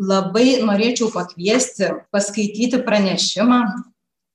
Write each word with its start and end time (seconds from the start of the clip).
labai 0.00 0.62
norėčiau 0.64 1.10
pakviesti 1.12 1.90
paskaityti 2.14 2.80
pranešimą 2.86 3.60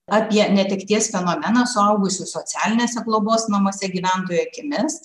apie 0.07 0.43
netekties 0.53 1.09
fenomeną 1.11 1.65
suaugusių 1.67 2.27
socialinėse 2.29 3.03
globos 3.07 3.47
namuose 3.51 3.89
gyventojų 3.91 4.43
akimis. 4.45 5.01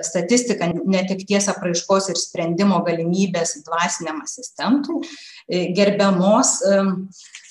Statistika 0.00 0.70
netekties 0.72 1.50
apraiškos 1.52 2.08
ir 2.08 2.16
sprendimo 2.16 2.78
galimybės 2.86 3.58
dvasiniam 3.66 4.22
asistentui, 4.24 5.02
e, 5.44 5.66
gerbiamos 5.76 6.54
e, 6.64 6.78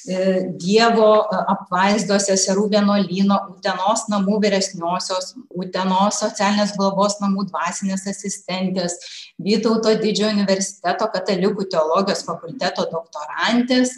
Dievo 0.07 1.09
apvaizdos 1.51 2.29
seserų 2.29 2.69
vienuolyno, 2.71 3.39
Utenos 3.55 4.05
namų 4.11 4.39
vyresniosios, 4.45 5.33
Utenos 5.49 6.21
socialinės 6.23 6.75
globos 6.77 7.19
namų 7.23 7.49
dvasinės 7.49 8.07
asistentės, 8.07 8.95
Vytauto 9.43 9.93
didžiojo 9.99 10.31
universiteto 10.37 11.09
katalikų 11.13 11.67
teologijos 11.73 12.23
fakulteto 12.27 12.87
doktorantės, 12.91 13.93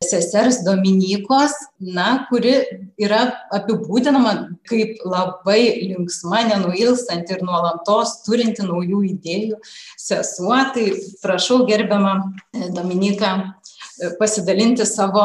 sesers 0.00 0.62
Dominykos, 0.64 1.52
na, 1.80 2.24
kuri 2.30 2.54
yra 3.00 3.20
apibūdinama 3.52 4.32
kaip 4.68 5.02
labai 5.04 5.90
linksma, 5.90 6.40
nenuilstanti 6.48 7.36
ir 7.36 7.44
nuolantos, 7.44 8.22
turinti 8.24 8.64
naujų 8.64 9.02
idėjų 9.10 9.58
sesuo. 10.00 10.56
Tai 10.72 10.86
prašau 11.20 11.66
gerbiamą 11.68 12.14
e, 12.16 12.70
Dominiką 12.72 13.34
e, 13.36 13.44
pasidalinti 14.18 14.86
savo 14.88 15.24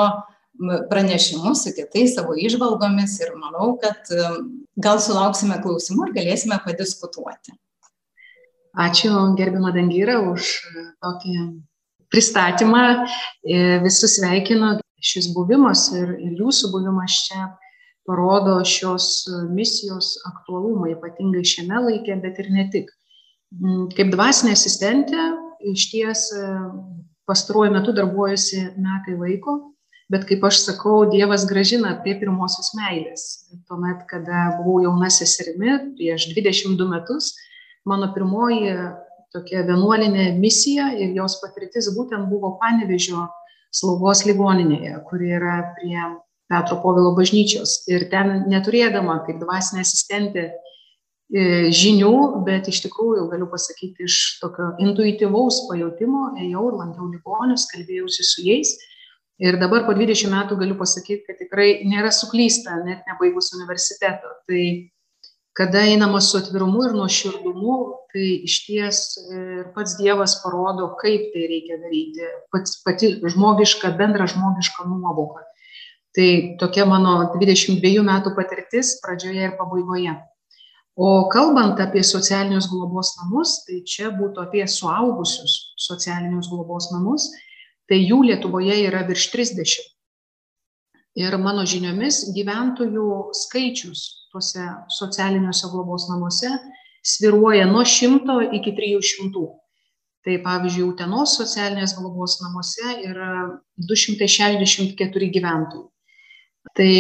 pranešimus 0.89 1.63
su 1.63 1.69
kitais 1.75 2.15
savo 2.15 2.33
išvalgomis 2.37 3.19
ir 3.19 3.33
manau, 3.35 3.75
kad 3.81 4.11
e, 4.11 4.29
gal 4.75 4.99
sulauksime 5.03 5.59
klausimų 5.63 6.09
ir 6.09 6.15
galėsime 6.19 6.59
padiskutuoti. 6.63 7.55
Ačiū 8.75 9.11
gerbimo 9.39 9.71
Dangyra 9.75 10.19
už 10.31 10.47
tokį 11.03 11.35
pristatymą. 12.11 12.83
E, 13.43 13.79
visus 13.83 14.19
sveikinu. 14.19 14.77
Šis 15.05 15.27
buvimas 15.35 15.89
ir, 15.93 16.15
ir 16.17 16.39
jūsų 16.39 16.71
buvimas 16.73 17.13
čia 17.27 17.49
parodo 18.07 18.55
šios 18.65 19.27
misijos 19.53 20.15
aktualumą, 20.25 20.87
ypatingai 20.95 21.43
šiame 21.45 21.81
laikė, 21.83 22.15
bet 22.23 22.39
ir 22.41 22.49
ne 22.53 22.65
tik. 22.73 22.89
Kaip 23.93 24.09
dvasinė 24.13 24.55
asistentė, 24.55 25.27
iš 25.73 25.89
ties 25.91 26.23
e, 26.33 26.47
pastaruoju 27.29 27.73
metu 27.73 27.93
darbuojusi 27.95 28.61
metai 28.77 29.15
laiko, 29.19 29.55
bet 30.11 30.27
kaip 30.29 30.43
aš 30.45 30.61
sakau, 30.67 31.03
Dievas 31.09 31.47
gražina 31.49 31.95
prie 32.03 32.15
pirmosios 32.19 32.73
meilės. 32.77 33.25
Tuomet, 33.69 34.05
kada 34.09 34.51
buvau 34.59 34.83
jauna 34.85 35.09
seserimi, 35.13 35.79
prieš 35.97 36.29
22 36.33 36.89
metus, 36.91 37.33
mano 37.85 38.11
pirmoji 38.13 38.75
tokia 39.35 39.65
vienuolinė 39.67 40.29
misija 40.39 40.91
ir 40.99 41.15
jos 41.17 41.39
patirtis 41.41 41.89
būtent 41.95 42.29
buvo 42.29 42.55
Panevežio 42.61 43.25
slaugos 43.75 44.23
ligoninėje, 44.27 45.01
kuri 45.09 45.33
yra 45.35 45.57
prie 45.75 45.97
Petro 46.51 46.77
Povilo 46.83 47.15
bažnyčios. 47.17 47.81
Ir 47.91 48.07
ten 48.11 48.45
neturėdama 48.51 49.19
kaip 49.25 49.41
dvasinė 49.41 49.83
asistentė 49.83 50.51
žinių, 51.33 52.43
bet 52.45 52.67
iš 52.69 52.83
tikrųjų 52.85 53.29
galiu 53.31 53.47
pasakyti 53.49 54.05
iš 54.05 54.39
tokio 54.41 54.75
intuityvaus 54.79 55.65
pajūtimo, 55.69 56.35
ėjau 56.37 56.67
ir 56.69 56.75
lankiau 56.81 57.07
ligonius, 57.09 57.65
kalbėjausi 57.71 58.23
su 58.23 58.45
jais. 58.45 58.75
Ir 59.41 59.57
dabar 59.59 59.83
po 59.83 59.91
20 59.91 60.31
metų 60.31 60.55
galiu 60.55 60.77
pasakyti, 60.79 61.25
kad 61.27 61.39
tikrai 61.41 61.83
nėra 61.83 62.11
suklysta, 62.13 62.77
net 62.85 63.03
nebaigus 63.09 63.51
universiteto. 63.57 64.29
Tai 64.47 64.91
kada 65.55 65.81
einama 65.89 66.21
su 66.21 66.37
atvirumu 66.37 66.85
ir 66.85 66.93
nuoširdumu, 66.95 67.75
tai 68.13 68.27
iš 68.47 68.55
ties 68.67 69.01
ir 69.25 69.65
pats 69.75 69.97
Dievas 69.99 70.37
parodo, 70.43 70.93
kaip 71.01 71.33
tai 71.33 71.49
reikia 71.51 71.81
daryti, 71.81 72.29
pats, 72.53 72.77
pati 72.85 73.15
žmogiška, 73.23 73.91
bendra 73.97 74.27
žmogiška 74.29 74.87
nuovoka. 74.87 75.43
Tai 76.15 76.29
tokia 76.61 76.85
mano 76.87 77.17
22 77.35 78.05
metų 78.07 78.31
patirtis 78.37 78.93
pradžioje 79.03 79.49
ir 79.49 79.57
pabaigoje. 79.59 80.15
O 80.95 81.27
kalbant 81.27 81.79
apie 81.83 82.03
socialinius 82.07 82.69
globos 82.71 83.11
namus, 83.19 83.57
tai 83.67 83.81
čia 83.83 84.13
būtų 84.15 84.45
apie 84.45 84.63
suaugusius 84.63 85.75
socialinius 85.75 86.47
globos 86.47 86.87
namus, 86.93 87.27
tai 87.89 87.99
jų 87.99 88.21
Lietuvoje 88.29 88.77
yra 88.87 89.03
virš 89.07 89.27
30. 89.33 89.75
Ir 91.19 91.35
mano 91.39 91.65
žiniomis 91.67 92.21
gyventojų 92.35 93.09
skaičius 93.35 94.05
tuose 94.31 94.63
socialiniuose 94.91 95.67
globos 95.71 96.07
namuose 96.11 96.49
sviruoja 97.03 97.67
nuo 97.67 97.83
100 97.83 98.39
iki 98.55 98.71
300. 98.75 99.45
Tai 100.25 100.39
pavyzdžiui, 100.41 100.87
Utenos 100.89 101.35
socialinės 101.37 101.93
globos 101.99 102.39
namuose 102.41 102.95
yra 103.05 103.29
264 103.77 105.27
gyventojai. 105.35 105.85
Tai 106.75 106.91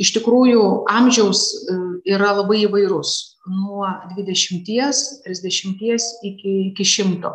iš 0.00 0.14
tikrųjų 0.18 0.62
amžiaus 0.90 1.42
e, 1.54 1.76
yra 2.14 2.34
labai 2.40 2.64
įvairus- 2.64 3.12
nuo 3.60 3.86
20, 4.16 4.64
30 5.24 6.08
iki, 6.30 6.54
iki 6.70 6.84
100. 6.84 7.34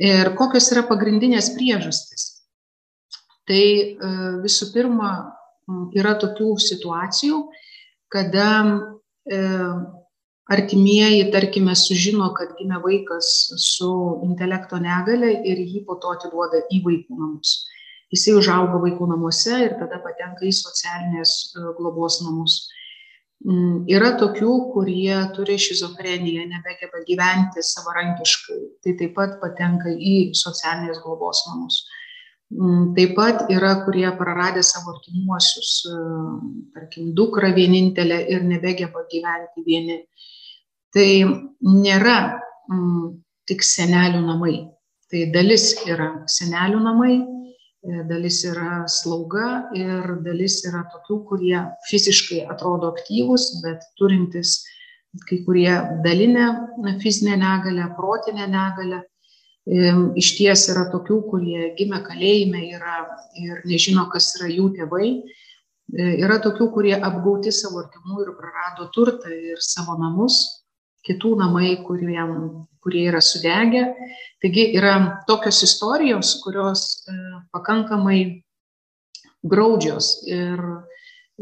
Ir 0.00 0.32
kokios 0.38 0.70
yra 0.72 0.84
pagrindinės 0.88 1.52
priežastys? 1.56 2.30
Tai 3.44 3.64
e, 3.64 4.12
visų 4.44 4.72
pirma, 4.72 5.10
yra 5.96 6.14
tokių 6.20 6.54
situacijų, 6.60 7.42
kada 8.12 8.48
e, 9.28 9.40
artimieji, 10.50 11.30
tarkime, 11.32 11.74
sužino, 11.76 12.30
kad 12.36 12.54
gimė 12.58 12.80
vaikas 12.84 13.30
su 13.60 13.90
intelekto 14.26 14.80
negale 14.80 15.32
ir 15.44 15.60
jį 15.60 15.84
po 15.88 15.96
to 16.00 16.12
atiduoda 16.16 16.64
į 16.72 16.82
vaikų 16.84 17.20
namus. 17.20 17.56
Jisai 18.12 18.36
užauga 18.38 18.78
vaikų 18.82 19.08
namuose 19.10 19.56
ir 19.64 19.76
tada 19.80 20.00
patenka 20.04 20.44
į 20.46 20.52
socialinės 20.54 21.34
e, 21.54 21.64
globos 21.78 22.20
namus. 22.24 22.58
Mm, 23.44 23.82
yra 23.92 24.14
tokių, 24.20 24.52
kurie 24.72 25.16
turi 25.36 25.58
šizofreniją, 25.60 26.46
nebegeba 26.48 27.02
gyventi 27.08 27.64
savarankiškai, 27.64 28.60
tai 28.84 28.94
taip 29.00 29.12
pat 29.18 29.36
patenka 29.42 29.92
į 29.92 30.32
socialinės 30.38 31.02
globos 31.04 31.42
namus. 31.50 31.82
Mm, 32.54 32.94
taip 32.96 33.12
pat 33.18 33.44
yra, 33.52 33.74
kurie 33.84 34.06
praradę 34.16 34.62
savo 34.64 34.94
artimuosius, 34.94 35.74
e, 35.90 35.98
tarkim, 36.76 37.12
dukrą 37.18 37.52
vienintelę 37.56 38.22
ir 38.32 38.46
nebegeba 38.48 39.04
gyventi 39.12 39.66
vieni. 39.66 39.98
Tai 40.94 41.10
nėra 41.66 42.18
mm, 42.70 43.08
tik 43.50 43.64
senelių 43.66 44.24
namai. 44.24 44.56
Tai 45.10 45.28
dalis 45.34 45.72
yra 45.84 46.10
senelių 46.30 46.80
namai, 46.80 47.16
dalis 48.08 48.42
yra 48.48 48.84
slauga 48.88 49.70
ir 49.76 50.14
dalis 50.24 50.62
yra 50.68 50.84
tokių, 50.92 51.18
kurie 51.28 51.58
fiziškai 51.90 52.44
atrodo 52.50 52.92
aktyvus, 52.94 53.50
bet 53.64 53.84
turintys 54.00 54.62
kai 55.28 55.44
kurie 55.46 55.74
dalinę 56.02 56.46
fizinę 57.02 57.36
negalę, 57.38 57.90
protinę 57.98 58.48
negalę 58.50 59.04
Iš 59.64 60.34
ties 60.36 60.66
yra 60.68 60.84
tokių, 60.92 61.22
kurie 61.30 61.70
gimė 61.78 62.02
kalėjime 62.04 62.66
yra 62.76 62.98
ir 63.40 63.62
nežino, 63.64 64.04
kas 64.12 64.34
yra 64.36 64.50
jų 64.52 64.66
tėvai. 64.76 65.06
E, 65.14 66.08
yra 66.20 66.36
tokių, 66.44 66.68
kurie 66.74 66.92
apgauti 66.96 67.52
savo 67.52 67.80
artimų 67.80 68.26
ir 68.26 68.34
prarado 68.36 68.90
turtą 68.92 69.32
ir 69.32 69.62
savo 69.64 69.96
namus, 69.96 70.63
kitų 71.04 71.34
namai, 71.40 71.74
kurie, 71.86 72.20
kurie 72.84 73.04
yra 73.10 73.20
sudegę. 73.24 73.86
Taigi 74.42 74.70
yra 74.78 74.96
tokios 75.28 75.62
istorijos, 75.66 76.38
kurios 76.44 77.04
e, 77.08 77.18
pakankamai 77.54 78.20
graudžios 79.44 80.18
ir 80.28 80.60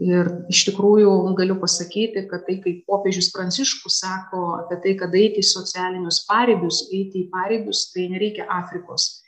ir 0.00 0.28
iš 0.48 0.62
tikrųjų 0.70 1.10
galiu 1.36 1.58
pasakyti 1.60 2.24
kad 2.30 2.46
tai 2.46 2.56
kaip 2.64 2.84
popiežius 2.88 3.28
pranciškus 3.34 3.98
sako 4.00 4.44
apie 4.62 4.78
tai 4.84 4.94
kad 4.96 5.12
eiti 5.12 5.42
į 5.42 5.48
socialinius 5.50 6.22
paribius 6.28 6.86
eiti 6.88 7.26
į 7.26 7.28
paribius 7.32 7.90
tai 7.92 8.06
nereikia 8.08 8.46
afrikos 8.48 9.20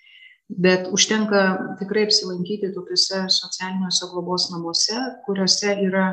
bet 0.49 0.89
užtenka 0.93 1.43
tikrai 1.81 2.07
apsilankyti 2.09 2.73
tokiuose 2.73 3.27
socialiniuose 3.37 4.09
globos 4.13 4.49
namuose 4.55 4.97
kuriuose 5.27 5.77
yra 5.85 6.07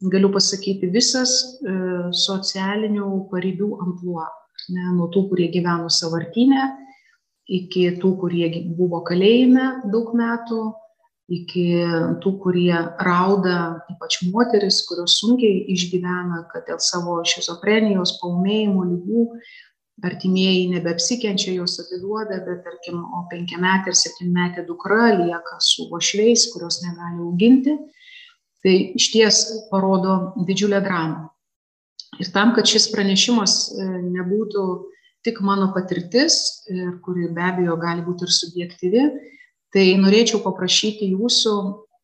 galiu 0.00 0.30
pasakyti 0.32 0.88
visas 0.92 1.32
e, 1.60 1.72
socialinių 2.16 3.08
paribių 3.32 3.70
amplua 3.84 4.28
ne, 4.72 4.90
nuo 4.96 5.08
tų, 5.12 5.26
kurie 5.32 5.48
gyveno 5.52 5.90
savartinę, 5.92 6.68
iki 7.50 7.88
tų, 8.00 8.14
kurie 8.20 8.50
buvo 8.78 9.02
kalėjime 9.06 9.66
daug 9.92 10.12
metų, 10.16 10.60
iki 11.30 11.64
tų, 12.22 12.34
kurie 12.42 12.74
rauda, 13.06 13.56
ypač 13.92 14.20
moteris, 14.32 14.80
kurios 14.88 15.20
sunkiai 15.20 15.64
išgyvena, 15.74 16.44
kad 16.50 16.66
dėl 16.66 16.80
savo 16.82 17.20
šizofrenijos, 17.26 18.16
paumėjimo 18.22 18.86
lygų 18.88 19.26
artimieji 20.06 20.70
nebeapsikenčia, 20.72 21.52
jos 21.58 21.76
atiduoda, 21.82 22.40
bet 22.46 22.62
tarkim, 22.64 23.02
o 23.04 23.26
penkiametė 23.30 23.92
ir 23.92 23.98
septynmetė 24.00 24.64
dukra 24.66 25.10
lieka 25.18 25.58
su 25.62 25.86
ošveis, 25.92 26.48
kurios 26.54 26.80
negali 26.86 27.20
auginti, 27.26 27.76
tai 28.64 28.74
iš 28.98 29.10
ties 29.14 29.42
parodo 29.70 30.34
didžiulę 30.46 30.80
dramą. 30.84 31.28
Ir 32.20 32.30
tam, 32.34 32.54
kad 32.56 32.68
šis 32.68 32.90
pranešimas 32.92 33.54
e, 33.72 33.84
nebūtų 34.16 34.64
tik 35.24 35.40
mano 35.44 35.70
patirtis, 35.74 36.64
ir 36.68 36.96
kuri 37.04 37.28
be 37.32 37.44
abejo 37.44 37.76
gali 37.80 38.04
būti 38.04 38.26
ir 38.26 38.34
subjektyvi, 38.34 39.04
tai 39.72 39.84
norėčiau 40.00 40.40
paprašyti 40.44 41.12
jūsų 41.12 41.54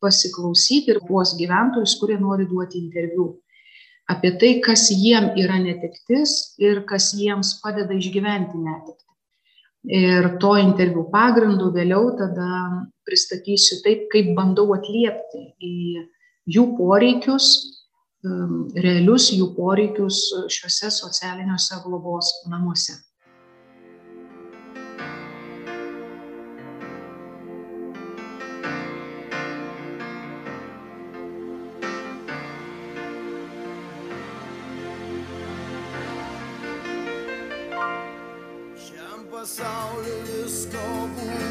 pasiklausyti 0.01 0.93
ir 0.93 1.01
tuos 1.07 1.33
gyventojus, 1.37 1.97
kurie 1.99 2.17
nori 2.21 2.45
duoti 2.49 2.79
interviu 2.79 3.35
apie 4.07 4.31
tai, 4.39 4.51
kas 4.63 4.87
jiem 4.93 5.33
yra 5.35 5.57
netektis 5.59 6.55
ir 6.61 6.85
kas 6.87 7.11
jiems 7.17 7.57
padeda 7.63 7.97
išgyventi 7.97 8.59
netektį. 8.61 9.03
Ir 9.97 10.29
to 10.41 10.53
interviu 10.59 11.05
pagrindu 11.11 11.69
vėliau 11.75 12.13
tada 12.19 12.47
pristatysiu 13.07 13.81
taip, 13.83 14.07
kaip 14.11 14.33
bandau 14.35 14.71
atliepti 14.75 15.43
į 15.63 15.75
jų 16.47 16.67
poreikius, 16.77 17.49
um, 18.25 18.67
realius 18.75 19.31
jų 19.35 19.51
poreikius 19.57 20.23
šiuose 20.53 20.93
socialiniuose 21.01 21.83
globos 21.85 22.31
namuose. 22.47 23.01
pasaulio 39.47 40.17
visko 40.27 40.87
būna. 41.15 41.46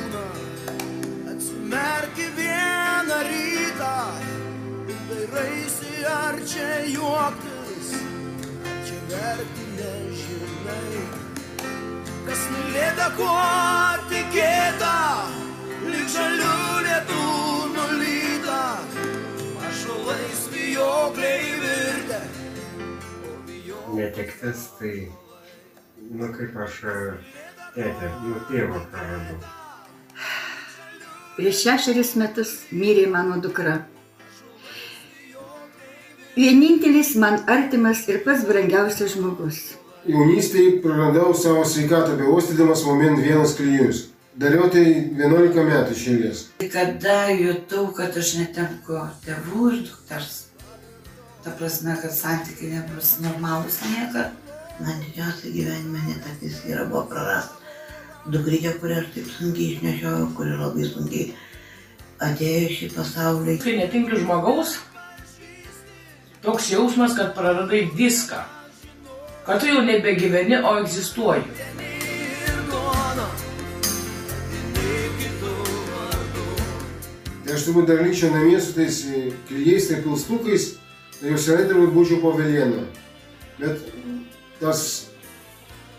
Ir 5.37 5.43
dairaisi, 5.43 6.05
ar 6.07 6.37
čia 6.47 6.87
juoktis, 6.89 7.93
ar 8.65 8.79
čia 8.87 9.01
verti 9.11 9.65
nežinai. 9.77 11.03
Kas 12.27 12.43
nulėda, 12.51 13.11
kuo 13.17 13.35
tikėta, 14.11 14.95
lyg 15.87 16.09
žalių 16.09 16.57
lietų 16.87 17.27
nulyta, 17.75 18.63
mašalais 19.57 20.49
vijokliai 20.53 21.53
virtę. 21.61 22.21
Netektis 23.95 24.71
tai, 24.79 25.09
nu 26.11 26.33
kaip 26.33 26.57
aš 26.57 26.81
tėtę, 27.75 28.11
nu 28.25 28.41
tėvą 28.49 28.81
praradau. 28.91 29.39
Prieš 31.37 31.67
šešerius 31.67 32.17
metus 32.17 32.57
mirė 32.73 33.07
mano 33.13 33.37
dukra. 33.37 33.83
Vienintelis 36.37 37.15
man 37.17 37.39
artimas 37.49 38.03
ir 38.13 38.21
pats 38.25 38.45
brangiausias 38.49 39.15
žmogus. 39.17 39.61
Jaunystėje 40.07 40.83
praradau 40.85 41.33
savo 41.35 41.65
sveikatą 41.65 42.19
beostydamas 42.21 42.85
moment 42.85 43.23
vienas 43.25 43.57
klyjus. 43.59 44.03
Dariau 44.37 44.69
tai 44.71 44.85
11 45.17 45.65
metų 45.71 45.97
šilės. 45.97 46.43
Kada 46.61 47.19
jutau, 47.33 47.87
kad 47.97 48.19
aš 48.21 48.35
netenku 48.43 49.01
tėvų 49.25 49.71
ir 49.73 49.79
dukters. 49.89 50.35
Ta 51.43 51.55
prasme, 51.57 51.97
kad 52.03 52.13
santykiai 52.13 52.75
nebus 52.75 53.17
normalus 53.25 53.81
niekada. 53.89 54.33
Man 54.77 55.01
didžiausia 55.07 55.55
gyvenime 55.55 56.05
netaktis 56.11 56.61
yra 56.69 56.85
buvo 56.85 57.07
prarasta 57.09 57.57
dukrytė, 58.33 58.75
kurią 58.81 59.01
aš 59.03 59.09
taip 59.15 59.29
sunkiai 59.39 59.73
išnešiojau, 59.77 60.29
kuri 60.37 60.57
labai 60.59 60.87
sunkiai 60.89 61.27
atėjo 62.27 62.61
į 62.67 62.77
šį 62.77 62.89
pasaulį. 62.97 63.57
Kai 63.63 63.77
netinki 63.81 64.21
žmogaus, 64.21 64.77
toks 66.47 66.71
jausmas, 66.71 67.17
kad 67.17 67.35
praradai 67.35 67.89
viską. 67.95 68.37
Kad 69.47 69.61
tu 69.61 69.67
jau 69.67 69.83
nebegyveni, 69.83 70.61
o 70.63 70.77
egzistuoji. 70.79 71.43
Tai 77.47 77.55
aš 77.55 77.67
turbūt 77.67 77.91
dar 77.91 78.03
likčiau 78.03 78.31
namie 78.35 78.61
su 78.63 78.75
tais 78.75 79.01
e, 79.07 79.27
klyjais, 79.49 79.91
tai 79.91 80.01
pilstukais, 80.07 80.69
tai 81.19 81.35
jau 81.35 81.43
senai 81.43 81.67
turbūt 81.71 81.95
būčiau 81.95 82.23
po 82.23 82.35
vėlieną. 82.39 82.87
Bet 83.59 83.83
tas 84.63 84.83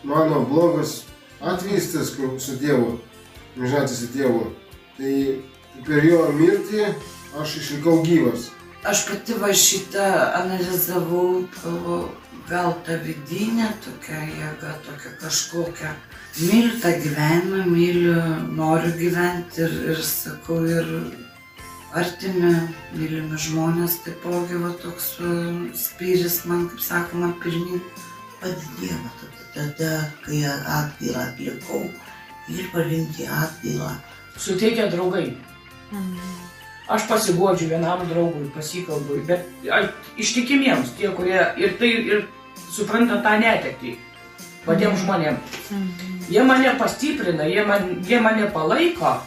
mano 0.03 0.43
blogas 0.47 1.01
atveistas 1.39 2.15
su 2.15 2.59
tėvu, 2.59 2.97
amžinatis 3.55 4.03
su 4.03 4.11
tėvu, 4.15 4.43
tai 4.99 5.15
per 5.87 6.07
jo 6.07 6.27
mirtį 6.35 6.87
aš 7.39 7.59
išlikau 7.63 8.01
gyvas. 8.03 8.51
Aš 8.85 9.07
pati 9.07 9.33
va 9.41 9.49
šitą 9.53 10.05
analizavau, 10.37 11.47
galvoju, 11.57 12.09
gal 12.47 12.75
ta 12.85 12.97
vidinė 13.03 13.71
tokia 13.83 14.19
jėga, 14.29 14.75
tokia 14.85 15.13
kažkokia. 15.21 15.93
Myliu 16.37 16.75
tą 16.81 16.91
gyvenimą, 17.01 17.63
myliu, 17.71 18.19
noriu 18.55 18.93
gyventi 18.99 19.65
ir, 19.65 19.73
ir 19.93 20.03
sakau, 20.05 20.59
ir 20.69 20.91
artimi, 21.97 22.53
mylimi 22.93 23.39
žmonės, 23.47 24.01
taipogi 24.05 24.61
va 24.61 24.75
toks 24.83 25.15
spyris 25.87 26.43
man, 26.45 26.67
kaip 26.71 26.85
sakoma, 26.85 27.33
pirmin, 27.43 27.81
pats 28.41 28.69
Dievas 28.77 29.27
tada, 29.57 30.11
kai 30.21 30.43
atgailą 30.45 31.23
atlikau 31.25 31.81
ir 32.53 32.69
pažinti 32.73 33.25
atgailą. 33.25 33.95
Suteikia 34.37 34.87
draugai. 34.93 35.31
Aš 36.87 37.03
pasigodžiu 37.09 37.67
vienam 37.67 38.03
draugui, 38.07 38.47
pasikalbu, 38.55 39.19
bet 39.27 39.43
a, 39.67 39.81
ištikimiems, 40.15 40.93
tie, 40.95 41.09
kurie 41.11 41.41
ir 41.59 41.73
tai 41.79 41.89
ir 41.91 42.21
supranta 42.71 43.19
tą 43.25 43.33
netektį, 43.41 43.97
patiem 44.63 44.95
žmonėm. 45.01 45.39
Jie 46.31 46.43
mane 46.47 46.71
pastiprina, 46.79 47.43
jie, 47.47 47.65
man, 47.67 47.89
jie 48.07 48.21
mane 48.23 48.47
palaiko. 48.55 49.17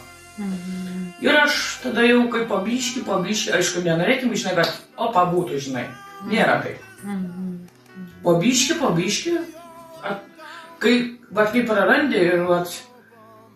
Ir 1.21 1.37
aš 1.37 1.57
tada 1.83 2.01
jau 2.01 2.23
kaip 2.33 2.47
pabliški, 2.49 3.03
pabliški, 3.05 3.53
aišku, 3.53 3.83
nenorėtum 3.85 4.33
išnekati, 4.33 4.73
o 4.97 5.11
pabūtų, 5.13 5.59
žinai. 5.61 5.85
Nėra 6.29 6.63
taip. 6.65 6.81
Pabliški, 8.25 8.77
pabliški, 8.81 9.35
kai, 10.81 10.95
va, 11.29 11.45
kai 11.53 11.61
prarandi 11.69 12.25
ir 12.25 12.41
va, 12.49 12.63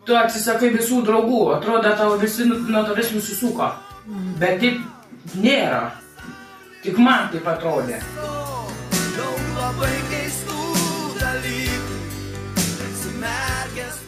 tu 0.05 0.13
atsisakai 0.17 0.69
visų 0.77 1.01
draugų, 1.05 1.41
atrodo, 1.57 1.93
tavo 1.97 2.19
visi 2.21 2.45
nu, 2.45 2.59
nuo 2.69 2.85
tavęs 2.85 3.15
nusisuko. 3.17 3.71
Bet 4.05 4.59
taip 4.61 4.81
nėra. 5.41 5.79
Tik 6.83 6.99
man 7.01 7.31
taip 7.33 7.47
atrodė. 7.49 7.97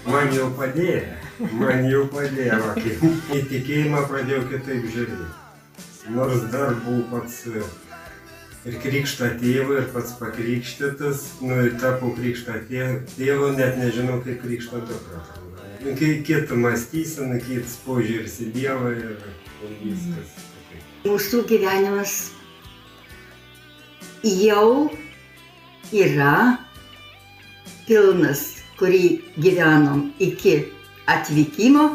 Man 0.08 0.30
jau 0.36 0.46
padėjo, 0.60 1.02
man 1.60 1.90
jau 1.90 2.04
padėjo, 2.14 2.60
kai 2.78 2.94
į 3.38 3.42
tikėjimą 3.50 4.06
pradėjau 4.12 4.46
kitaip 4.54 4.86
žiūrėti. 4.94 5.28
Nors 6.14 6.46
dar 6.54 6.78
buvau 6.86 7.04
pats 7.12 7.42
ir 8.66 8.78
krikšto 8.82 9.30
tėvu, 9.42 9.78
ir 9.82 9.90
pats 9.94 10.16
pakrikštytas, 10.20 11.26
nu, 11.46 11.60
tapau 11.82 12.14
krikšto 12.18 12.58
tėvu, 12.70 13.52
net 13.58 13.78
nežinau, 13.82 14.22
kaip 14.26 14.42
krikšto 14.44 14.82
dukra. 14.88 15.22
Kitų 16.28 16.58
mąstysena, 16.58 17.38
kitas 17.44 17.78
požiūris 17.86 18.40
į 18.44 18.48
Dievą 18.56 18.94
ir, 18.98 19.28
ir 19.64 19.76
viskas. 19.84 20.34
Mūsų 21.06 21.44
gyvenimas 21.48 22.16
jau 24.26 24.90
yra 25.94 26.58
pilnas, 27.88 28.58
kurį 28.78 29.06
gyvenom 29.38 30.10
iki 30.20 30.58
atvykimo, 31.08 31.86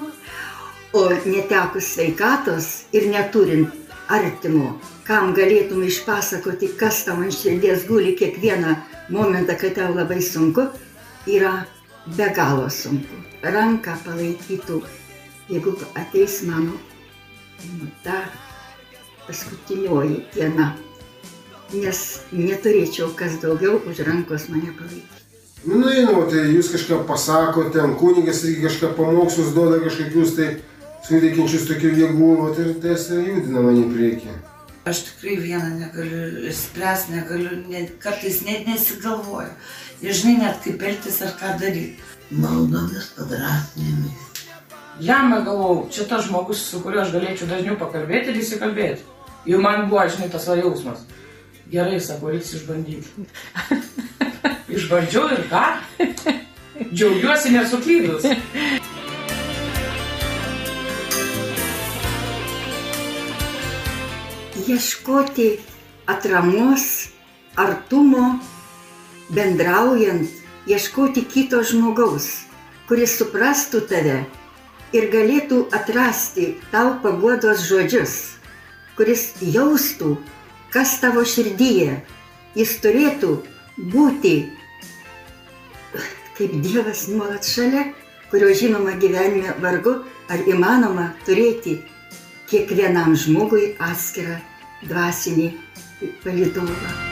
o 0.93 1.03
netekus 1.27 1.91
sveikatos 1.95 2.71
ir 2.93 3.09
neturint 3.13 3.82
artimo 4.09 4.79
kam 5.07 5.33
galėtum 5.35 5.83
išpasakoti, 5.87 6.73
kas 6.79 7.05
tau 7.07 7.21
ant 7.23 7.35
širdies 7.35 7.87
guli 7.89 8.15
kiekvieną 8.19 8.77
momentą, 9.13 9.57
kai 9.59 9.73
tau 9.75 9.95
labai 9.95 10.23
sunku, 10.23 10.69
yra 11.27 11.67
be 12.17 12.29
galo 12.35 12.69
sunku. 12.71 13.19
Ranką 13.43 13.97
palaikytų, 14.05 14.79
jeigu 15.51 15.75
ateis 15.99 16.43
mano 16.47 16.79
nu, 17.67 17.89
ta 18.05 18.25
paskutinioji 19.27 20.23
diena, 20.35 20.73
nes 21.73 22.05
neturėčiau 22.33 23.11
kas 23.19 23.41
daugiau 23.43 23.81
už 23.89 24.05
rankos 24.07 24.49
mane 24.53 24.71
palaikyti. 24.79 25.23
Nu, 25.63 25.79
nueinau, 25.79 26.25
tai 26.27 26.49
jūs 26.51 26.73
kažką 26.73 27.05
pasakote, 27.07 27.83
kunigas 28.01 28.43
irgi 28.43 28.65
kažką 28.67 28.97
pamokslus 28.97 29.53
duoda 29.55 29.79
kažkokius 29.85 30.35
tai 30.35 30.49
suteikiančius 31.07 31.69
tokių 31.71 31.93
jėgų, 31.99 32.33
ir 32.63 32.73
tas 32.83 33.09
judina 33.11 33.63
mane 33.65 33.85
į 33.85 33.93
priekį. 33.93 34.35
Aš 34.89 35.05
tikrai 35.07 35.37
vieną 35.39 35.69
negaliu 35.79 36.49
išspręsti, 36.51 37.15
negaliu, 37.15 37.61
net, 37.71 37.95
kartais 38.03 38.41
net 38.43 38.67
nesigalvoju. 38.67 39.53
Nežinai 40.03 40.41
net 40.41 40.59
kaip 40.65 40.83
elgtis 40.83 41.21
ar 41.23 41.37
ką 41.39 41.55
daryti. 41.61 42.03
Maldomis 42.35 43.13
padrasnėmis. 43.15 44.29
Jam 45.03 45.31
galvojau, 45.31 45.87
čia 45.91 46.09
tas 46.11 46.27
žmogus, 46.27 46.65
su 46.67 46.83
kuriuo 46.83 47.05
aš 47.05 47.15
galėčiau 47.15 47.49
dažniau 47.49 47.79
pakalbėti 47.79 48.33
ir 48.33 48.41
įsikalbėti. 48.43 49.07
Jau 49.47 49.63
man 49.63 49.87
buvo, 49.91 50.03
žinai, 50.11 50.29
tas 50.31 50.47
va 50.51 50.59
jausmas. 50.59 51.07
Gerai, 51.71 52.01
sako, 52.03 52.35
reiks 52.35 52.53
išbandyti. 52.59 53.27
Išbandžiau 54.77 55.31
ir 55.33 55.47
ką? 55.51 55.63
Džiaugiuosi 56.93 57.55
nesuklydus. 57.55 58.27
Ieškoti 64.69 65.59
atramos, 66.07 67.09
artumo, 67.57 68.39
bendraujant, 69.35 70.29
ieškoti 70.71 71.25
kito 71.27 71.63
žmogaus, 71.67 72.29
kuris 72.87 73.17
suprastų 73.19 73.81
tave 73.91 74.21
ir 74.95 75.09
galėtų 75.11 75.65
atrasti 75.75 76.53
tau 76.71 76.95
paguodos 77.03 77.65
žodžius, 77.67 78.15
kuris 78.95 79.33
jaustų, 79.41 80.15
kas 80.71 80.99
tavo 81.03 81.25
širdyje. 81.27 81.99
Jis 82.55 82.77
turėtų 82.85 83.39
būti 83.91 84.37
kaip 86.37 86.55
Dievas 86.63 87.09
nuolat 87.09 87.49
šalia, 87.49 87.89
kurio 88.31 88.53
žinoma 88.55 88.95
gyvenime 89.01 89.57
vargu 89.65 89.99
ar 90.31 90.47
įmanoma 90.47 91.11
turėti 91.27 91.81
kiekvienam 92.53 93.17
žmogui 93.17 93.73
atskirą 93.81 94.39
dvasinį 94.89 95.49
palidovą. 96.25 97.11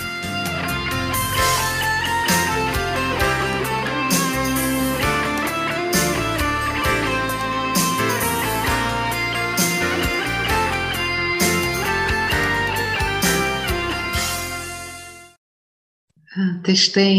Tai 16.60 16.74
štai 16.78 17.12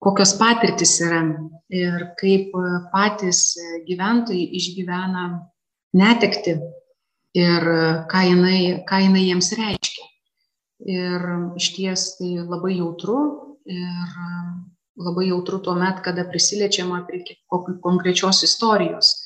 kokios 0.00 0.32
patirtis 0.40 0.94
yra 1.04 1.20
ir 1.72 2.06
kaip 2.20 2.54
patys 2.92 3.40
gyventojai 3.88 4.46
išgyvena 4.58 5.24
netekti 6.00 6.56
ir 7.34 7.68
ką 8.10 8.24
jinai, 8.28 8.58
ką 8.88 9.00
jinai 9.08 9.26
jiems 9.28 9.52
reiškia. 9.58 10.10
Ir 10.84 11.22
iš 11.58 11.70
ties 11.76 12.06
tai 12.18 12.34
labai 12.42 12.76
jautru 12.78 13.18
ir 13.64 14.16
labai 15.00 15.28
jautru 15.28 15.58
tuo 15.58 15.74
met, 15.74 16.02
kada 16.04 16.26
prisiliečiama 16.28 17.04
prie 17.08 17.38
konkrečios 17.82 18.42
istorijos. 18.46 19.16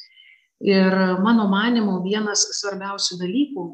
Ir 0.65 0.95
mano 1.23 1.47
manimu, 1.51 2.01
vienas 2.03 2.47
svarbiausių 2.59 3.19
dalykų, 3.21 3.67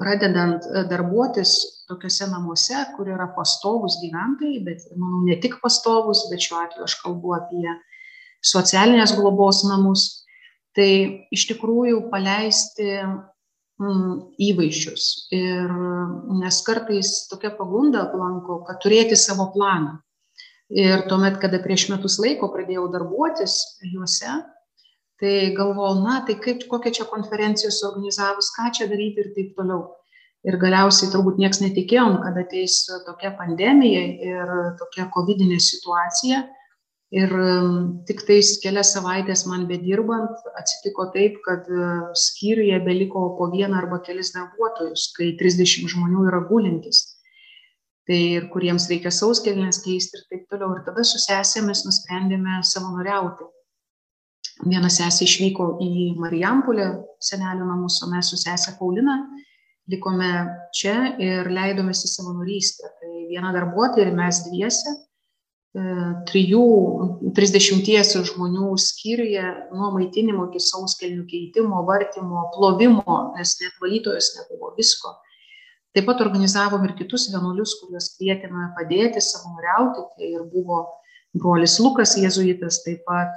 pradedant 0.00 0.64
darbuotis 0.90 1.84
tokiuose 1.90 2.30
namuose, 2.30 2.78
kur 2.96 3.10
yra 3.12 3.28
pastovus 3.36 3.98
gyventojai, 4.00 4.62
bet, 4.64 4.86
manau, 4.96 5.20
ne 5.26 5.36
tik 5.42 5.58
pastovus, 5.62 6.24
bet 6.32 6.42
šiuo 6.46 6.62
atveju 6.64 6.86
aš 6.88 6.96
kalbu 7.02 7.36
apie 7.36 7.76
socialinės 8.40 9.12
globos 9.18 9.60
namus, 9.68 10.06
tai 10.74 11.28
iš 11.34 11.46
tikrųjų 11.52 12.06
paleisti 12.10 12.88
įvaizdžius. 13.80 15.06
Ir 15.34 15.72
nes 16.40 16.60
kartais 16.66 17.12
tokia 17.30 17.52
pagunda 17.56 18.04
aplanko, 18.06 18.60
kad 18.68 18.80
turėti 18.84 19.18
savo 19.18 19.50
planą. 19.54 19.98
Ir 20.70 21.06
tuomet, 21.10 21.40
kada 21.42 21.58
prieš 21.62 21.88
metus 21.90 22.20
laiko 22.22 22.50
pradėjau 22.52 22.86
darbuotis 22.92 23.56
juose, 23.90 24.36
tai 25.20 25.32
galvojau, 25.56 26.04
na, 26.04 26.20
tai 26.26 26.36
kaip, 26.40 26.62
kokią 26.70 26.92
čia 27.00 27.08
konferenciją 27.10 27.72
suorganizavus, 27.74 28.52
ką 28.54 28.70
čia 28.76 28.86
daryti 28.90 29.24
ir 29.24 29.32
taip 29.34 29.56
toliau 29.58 29.88
ir 30.46 30.56
galiausiai 30.60 31.10
turbūt 31.12 31.40
nieks 31.40 31.60
netikėjom, 31.60 32.20
kad 32.24 32.38
ateis 32.40 32.82
tokia 33.06 33.32
pandemija 33.36 34.04
ir 34.30 34.54
tokia 34.80 35.08
covidinė 35.12 35.60
situacija. 35.60 36.44
Ir 37.10 37.32
um, 37.34 37.78
tik 38.06 38.20
tais 38.22 38.52
kelias 38.62 38.92
savaitės 38.94 39.42
man 39.50 39.64
bedirbant 39.66 40.44
atsitiko 40.60 41.08
taip, 41.10 41.40
kad 41.42 41.66
uh, 41.66 42.12
skyriuje 42.14 42.78
beliko 42.84 43.24
po 43.38 43.48
vieną 43.50 43.80
arba 43.80 43.98
kelis 44.06 44.30
darbuotojus, 44.36 45.08
kai 45.16 45.32
30 45.40 45.90
žmonių 45.90 46.28
yra 46.30 46.44
gulintis. 46.46 47.02
Tai 48.06 48.20
ir 48.36 48.46
kuriems 48.52 48.86
reikia 48.90 49.10
sauskelnes 49.14 49.82
keisti 49.82 50.20
ir 50.20 50.28
taip 50.30 50.46
toliau. 50.50 50.76
Ir 50.78 50.86
tada 50.86 51.02
su 51.06 51.18
sesėmis 51.18 51.82
nusprendėme 51.86 52.60
savanoriauti. 52.66 53.50
Viena 54.70 54.90
sesė 54.92 55.26
išvyko 55.26 55.66
į 55.82 55.90
Marijampolę, 56.20 56.88
senelių 57.22 57.66
namus, 57.66 57.98
o 58.04 58.10
mes 58.12 58.30
su 58.30 58.38
sesė 58.38 58.76
Paulina 58.78 59.18
likome 59.90 60.30
čia 60.76 61.16
ir 61.18 61.48
leidomės 61.50 62.04
į 62.06 62.10
savanorystę. 62.12 62.90
Tai 63.00 63.12
viena 63.30 63.50
darbuotoja 63.56 64.06
ir 64.06 64.14
mes 64.14 64.44
dviese, 64.46 64.94
trijų, 66.30 66.62
trisdešimties 67.36 68.14
žmonių 68.32 68.72
skyriuje 68.80 69.44
nuo 69.70 69.92
maitinimo 69.94 70.48
iki 70.48 70.62
sauskelnių 70.64 71.26
keitimo, 71.30 71.84
vartimo, 71.86 72.48
plovimo, 72.56 73.18
nes 73.36 73.54
net 73.60 73.76
valytojos 73.82 74.32
nebuvo 74.38 74.72
visko. 74.78 75.14
Taip 75.94 76.06
pat 76.06 76.22
organizavom 76.22 76.84
ir 76.86 76.96
kitus 76.98 77.28
vienuolius, 77.30 77.76
kuriuos 77.82 78.12
kvietėme 78.16 78.70
padėti, 78.76 79.22
savanoriauti. 79.22 80.06
Tai 80.16 80.32
ir 80.38 80.42
buvo 80.50 80.84
brolis 81.34 81.78
Lukas 81.82 82.16
Jėzuitas, 82.18 82.82
taip 82.86 83.06
pat 83.06 83.34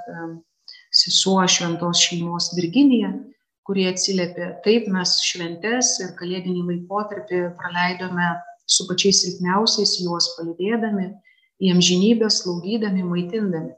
sesuo 0.94 1.40
šventos 1.50 2.02
šeimos 2.02 2.52
Virginija 2.54 3.14
kurie 3.64 3.86
atsiliepė 3.88 4.50
taip 4.64 4.88
mes 4.92 5.16
šventes 5.24 5.94
ir 6.04 6.12
kalėdinį 6.18 6.64
laikotarpį 6.68 7.40
praleidome 7.60 8.34
su 8.68 8.84
pačiais 8.88 9.22
silpniausiais 9.24 9.96
juos 10.02 10.30
palydėdami 10.36 11.08
į 11.62 11.72
amžinybę 11.74 12.30
slaugydami 12.30 13.04
maitindami. 13.06 13.74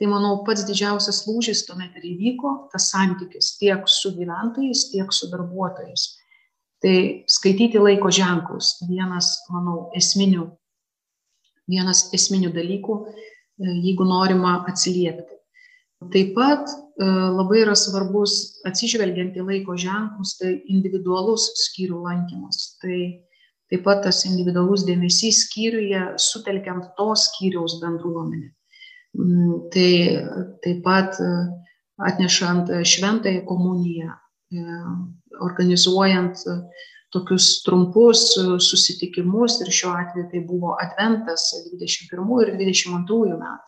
Tai 0.00 0.08
manau 0.08 0.38
pats 0.46 0.64
didžiausias 0.64 1.26
lūžis 1.26 1.66
tuomet 1.66 1.98
ir 2.00 2.06
įvyko 2.14 2.54
tas 2.72 2.88
santykis 2.92 3.56
tiek 3.60 3.84
su 3.84 4.14
gyventojais 4.16 4.86
tiek 4.94 5.12
su 5.12 5.28
darbuotojais. 5.32 6.06
Tai 6.80 6.96
skaityti 7.28 7.82
laiko 7.82 8.08
ženklus 8.08 8.78
vienas 8.88 9.34
manau 9.52 9.90
esminių 9.98 10.46
vienas 11.70 12.08
esminių 12.16 12.50
dalykų 12.54 12.96
jeigu 13.60 14.04
norima 14.04 14.64
atsiliepti. 14.68 15.36
Taip 16.12 16.32
pat 16.36 16.70
e, 16.70 17.04
labai 17.06 17.60
yra 17.60 17.74
svarbus 17.76 18.62
atsižvelgiant 18.68 19.36
į 19.36 19.44
laiko 19.44 19.76
ženklus 19.76 20.38
tai 20.40 20.54
individualus 20.72 21.50
skyrių 21.66 22.00
lankymas. 22.06 22.78
Tai 22.80 23.00
taip 23.70 23.84
pat 23.86 24.02
tas 24.06 24.24
individualus 24.26 24.84
dėmesys 24.88 25.44
skyriuje 25.46 26.02
sutelkiant 26.18 26.90
to 26.98 27.12
skyriaus 27.14 27.78
bendruomenę. 27.82 28.50
Mm, 29.18 29.54
tai 29.74 29.90
taip 30.64 30.82
pat 30.86 31.18
e, 31.22 31.30
atnešant 32.10 32.70
šventąją 32.86 33.44
komuniją 33.46 34.10
e, 34.10 34.80
organizuojant 35.46 36.42
tokius 37.14 37.62
trumpus 37.66 38.22
susitikimus 38.62 39.58
ir 39.64 39.72
šiuo 39.74 39.96
atveju 39.98 40.28
tai 40.30 40.44
buvo 40.46 40.76
adventas 40.82 41.50
21 41.72 42.44
ir 42.44 42.54
22 42.58 43.34
metų. 43.40 43.66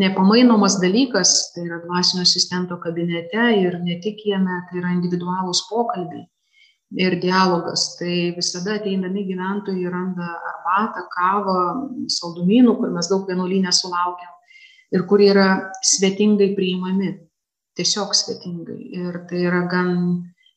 Nepamainomas 0.00 0.76
dalykas 0.80 1.50
tai 1.54 1.64
yra 1.66 1.80
dvasinio 1.82 2.22
asistento 2.22 2.76
kabinete 2.80 3.48
ir 3.58 3.80
ne 3.82 3.98
tik 4.04 4.20
jame 4.28 4.60
tai 4.68 4.78
yra 4.80 4.92
individualūs 4.94 5.64
pokalbiai 5.68 6.28
ir 6.98 7.20
dialogas 7.22 7.94
tai 7.98 8.32
visada 8.36 8.74
ateidami 8.78 9.24
gyventojai 9.28 9.92
randa 9.92 10.26
arbatą 10.52 11.06
kavą 11.14 11.60
saldumynų 12.10 12.76
kur 12.80 12.90
mes 12.94 13.10
daug 13.10 13.28
vienuolyne 13.30 13.72
sulaukiam 13.74 14.34
ir 14.90 15.06
kur 15.06 15.22
yra 15.22 15.70
svetingai 15.86 16.50
priimami 16.56 17.14
tiesiog 17.78 18.14
svetingai 18.16 18.80
ir 19.04 19.22
tai 19.30 19.46
yra 19.46 19.62
gan 19.70 19.96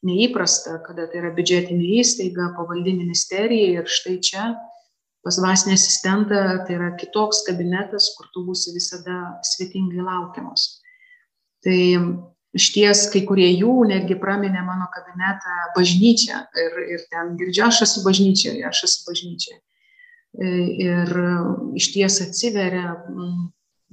neįprasta 0.04 0.80
kada 0.86 1.06
tai 1.08 1.22
yra 1.22 1.34
biudžetinė 1.38 2.00
įstaiga 2.02 2.52
pavaldi 2.58 2.96
ministerijai 2.98 3.84
ir 3.84 3.92
štai 4.00 4.18
čia 4.26 4.52
pas 5.24 5.40
dvasinį 5.40 5.78
asistentą 5.78 6.42
tai 6.68 6.76
yra 6.76 6.92
kitoks 7.00 7.46
kabinetas, 7.48 8.10
kur 8.18 8.28
tu 8.36 8.44
būsi 8.48 8.74
visada 8.76 9.38
svetingai 9.54 10.04
laukiamas. 10.04 10.66
Tai 11.64 11.80
išties 12.58 13.08
kai 13.14 13.24
kurie 13.28 13.50
jų 13.52 13.84
netgi 13.90 14.18
praminė 14.22 14.62
mano 14.66 14.88
kabinetą 14.94 15.56
bažnyčią 15.78 16.42
ir, 16.64 16.80
ir 16.96 17.06
ten 17.12 17.36
girdžiu, 17.40 17.68
aš 17.68 17.84
esu 17.88 18.04
bažnyčioje, 18.06 18.64
aš 18.70 18.84
esu 18.90 19.06
bažnyčioje. 19.10 19.60
Ir 20.34 21.12
išties 21.78 22.20
atsiveria, 22.28 22.96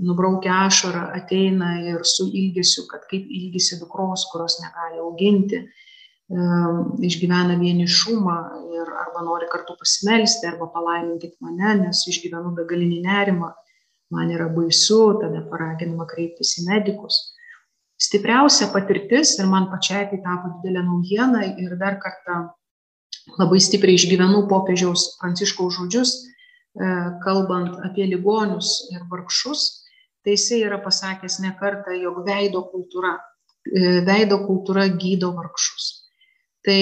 nubraukia 0.01 0.63
ašarą, 0.67 1.11
ateina 1.19 1.75
ir 1.85 2.05
su 2.09 2.31
ilgesiu, 2.33 2.87
kad 2.89 3.05
kaip 3.11 3.29
ilgisi 3.29 3.77
dukros, 3.81 4.25
kurios 4.33 4.57
negali 4.63 5.01
auginti 5.05 5.65
išgyvena 6.31 7.57
vienišumą 7.59 8.37
ir 8.77 8.93
arba 9.03 9.25
nori 9.27 9.49
kartu 9.51 9.75
pasimelsti, 9.79 10.47
arba 10.47 10.71
palaiminkit 10.71 11.35
mane, 11.43 11.75
nes 11.83 12.05
išgyvenu 12.07 12.55
begalinį 12.55 13.01
nerimą, 13.03 13.51
man 14.15 14.31
yra 14.31 14.47
baisu, 14.55 15.19
tada 15.21 15.43
paraginama 15.51 16.07
kreiptis 16.07 16.57
į 16.61 16.69
medikus. 16.71 17.19
Stipriausia 18.01 18.71
patirtis 18.73 19.35
ir 19.39 19.49
man 19.51 19.69
pačiai 19.73 20.07
tai 20.09 20.21
tapo 20.25 20.55
didelė 20.57 20.83
naujiena 20.87 21.45
ir 21.61 21.77
dar 21.81 21.99
kartą 22.01 22.39
labai 23.39 23.61
stipriai 23.61 23.99
išgyvenu 23.99 24.47
popiežiaus 24.51 25.19
pranciškaus 25.21 25.77
žodžius, 25.77 26.15
e, 26.17 26.93
kalbant 27.25 27.77
apie 27.85 28.07
ligonius 28.09 28.89
ir 28.95 29.05
vargšus, 29.11 29.67
tai 30.25 30.37
jisai 30.37 30.63
yra 30.67 30.81
pasakęs 30.81 31.41
ne 31.45 31.53
kartą, 31.61 31.93
jog 32.01 32.23
veido 32.27 32.65
kultūra, 32.73 33.19
e, 33.69 34.01
veido 34.07 34.41
kultūra 34.47 34.87
gydo 34.89 35.35
vargšus. 35.37 35.91
Tai 36.65 36.81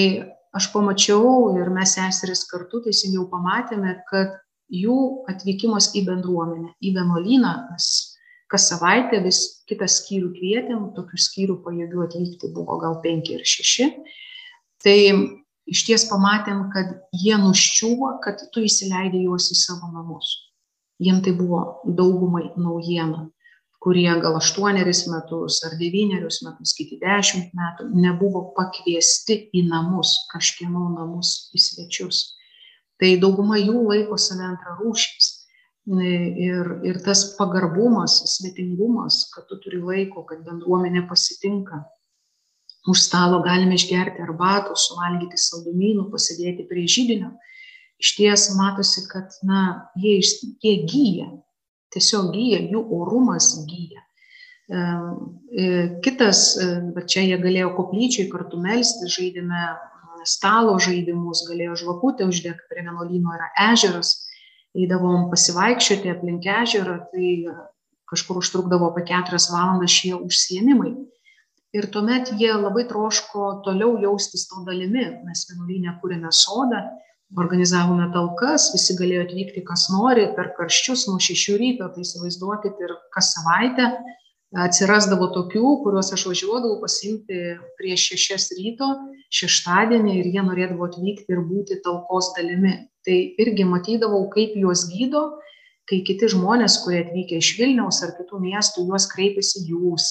aš 0.54 0.70
pamačiau 0.72 1.56
ir 1.58 1.70
mes 1.70 1.96
seseris 1.98 2.44
kartu 2.50 2.82
teisingiau 2.86 3.26
pamatėme, 3.30 3.98
kad 4.10 4.38
jų 4.68 5.24
atvykimas 5.30 5.92
į 5.96 6.04
bendruomenę, 6.08 6.74
į 6.78 6.94
vienuolyną, 6.96 7.52
mes 7.72 8.07
kas 8.48 8.68
savaitę 8.70 9.20
vis 9.24 9.40
kitą 9.68 9.88
skyrių 9.90 10.32
kvietėm, 10.36 10.88
tokių 10.96 11.20
skyrių 11.20 11.58
pajėgių 11.64 12.04
atvykti 12.06 12.52
buvo 12.54 12.78
gal 12.82 12.98
penki 13.04 13.36
ir 13.36 13.44
šeši. 13.46 13.88
Tai 14.84 14.98
iš 15.68 15.84
ties 15.88 16.06
pamatėm, 16.08 16.68
kad 16.72 16.94
jie 17.12 17.36
nuščiuvo, 17.40 18.14
kad 18.24 18.40
tu 18.54 18.64
įsileidai 18.64 19.26
juos 19.26 19.50
į 19.52 19.58
savo 19.60 19.90
namus. 19.92 20.32
Jiem 20.98 21.20
tai 21.22 21.34
buvo 21.36 21.82
daugumai 21.84 22.48
naujiena, 22.58 23.28
kurie 23.84 24.08
gal 24.22 24.38
aštuonerius 24.40 25.04
metus 25.12 25.60
ar 25.68 25.76
devynerius 25.78 26.40
metus, 26.46 26.72
kiti 26.74 26.98
dešimt 27.02 27.52
metų 27.54 27.90
nebuvo 27.94 28.48
pakviesti 28.56 29.44
į 29.54 29.68
namus, 29.68 30.16
kažkieno 30.32 30.88
namus, 30.96 31.52
į 31.54 31.62
svečius. 31.62 32.24
Tai 32.98 33.12
dauguma 33.22 33.60
jų 33.60 33.84
laiko 33.84 34.18
save 34.18 34.48
antrarūšiais 34.48 35.37
ir, 35.88 36.66
ir 36.84 36.98
tas 37.04 37.24
pagarbumas, 37.38 38.20
svetingumas, 38.36 39.30
kad 39.34 39.46
tu 39.48 39.58
turi 39.62 39.80
laiko, 39.80 40.24
kad 40.28 40.44
bendruomenė 40.44 41.06
pasitinka. 41.08 41.84
Už 42.88 43.00
stalo 43.02 43.40
galime 43.44 43.76
išgerti 43.76 44.22
arbatų, 44.24 44.76
suvalgyti 44.76 45.40
saldumynų, 45.40 46.08
pasidėti 46.12 46.66
prie 46.68 46.86
žydinio. 46.88 47.32
Iš 47.98 48.14
ties 48.16 48.46
matosi, 48.56 49.06
kad 49.10 49.34
na, 49.42 49.90
jie, 49.98 50.20
jie 50.62 50.76
gyja, 50.86 51.32
tiesiog 51.92 52.30
gyja, 52.36 52.60
jų 52.70 52.84
orumas 53.00 53.50
gyja. 53.68 54.04
E, 54.68 55.66
kitas, 56.04 56.52
bet 56.94 57.08
čia 57.10 57.24
jie 57.26 57.40
galėjo 57.42 57.72
koplyčiai 57.76 58.28
kartu 58.30 58.60
melsti, 58.60 59.08
žaidėme 59.10 59.66
stalo 60.28 60.76
žaidimus, 60.82 61.46
galėjo 61.48 61.76
žvakutę 61.82 62.28
uždegti 62.28 62.68
prie 62.70 62.84
vienuolyno, 62.84 63.34
yra 63.36 63.48
ežeras 63.72 64.27
eidavom 64.78 65.28
pasivaikščioti 65.32 66.12
aplink 66.12 66.46
ežerą, 66.62 66.98
tai 67.12 67.32
kažkur 68.08 68.40
užtrukdavo 68.40 68.88
apie 68.90 69.04
keturias 69.10 69.48
valandas 69.52 69.92
šie 69.92 70.14
užsiemimai. 70.16 70.94
Ir 71.76 71.88
tuomet 71.92 72.30
jie 72.40 72.48
labai 72.54 72.86
troško 72.88 73.58
toliau 73.66 73.98
jaustis 74.00 74.46
to 74.48 74.62
dalimi. 74.64 75.04
Mes 75.26 75.44
vienuolynę 75.50 75.98
kūrėme 76.00 76.30
sodą, 76.32 76.80
organizavome 77.36 78.06
talkas, 78.14 78.70
visi 78.72 78.96
galėjo 78.96 79.26
atvykti, 79.26 79.64
kas 79.68 79.90
nori, 79.92 80.30
per 80.36 80.54
karščius 80.56 81.04
nuo 81.10 81.18
šešių 81.20 81.58
ryto, 81.60 81.90
tai 81.92 82.06
įsivaizduokit 82.06 82.80
ir 82.86 82.94
kas 83.12 83.34
savaitę 83.36 83.90
atsirasdavo 84.56 85.28
tokių, 85.34 85.72
kuriuos 85.84 86.12
aš 86.16 86.24
važiuodavau 86.30 86.78
pasimti 86.80 87.40
prieš 87.80 88.06
šešias 88.12 88.48
ryto, 88.56 88.88
šeštadienį 89.34 90.14
ir 90.20 90.30
jie 90.32 90.44
norėdavo 90.44 90.88
atvykti 90.88 91.34
ir 91.34 91.42
būti 91.44 91.82
talkos 91.84 92.32
dalimi 92.36 92.78
tai 93.08 93.18
irgi 93.40 93.66
matydavau, 93.68 94.26
kaip 94.32 94.56
juos 94.60 94.86
gydo, 94.92 95.24
kai 95.88 96.02
kiti 96.04 96.28
žmonės, 96.32 96.80
kurie 96.84 97.02
atvykę 97.06 97.40
iš 97.40 97.54
Vilniaus 97.60 98.02
ar 98.04 98.14
kitų 98.18 98.40
miestų, 98.42 98.84
juos 98.90 99.08
kreipiasi 99.12 99.64
jūs, 99.70 100.08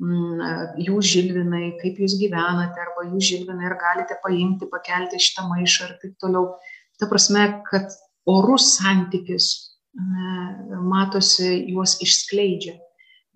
mm, 0.00 0.76
jūs 0.86 1.10
žilvinai, 1.12 1.64
kaip 1.82 2.00
jūs 2.00 2.16
gyvenate, 2.20 2.80
arba 2.80 3.08
jūs 3.10 3.32
žilvinai, 3.32 3.66
ar 3.68 3.76
galite 3.80 4.16
paimti, 4.24 4.68
pakelti 4.72 5.20
šitą 5.20 5.48
maišą 5.50 5.88
ir 5.88 5.96
taip 6.04 6.14
toliau. 6.22 6.54
Ta 7.00 7.08
prasme, 7.08 7.46
kad 7.68 7.92
orus 8.28 8.76
santykis 8.78 9.52
matosi 10.86 11.66
juos 11.72 11.98
išskleidžia. 12.04 12.78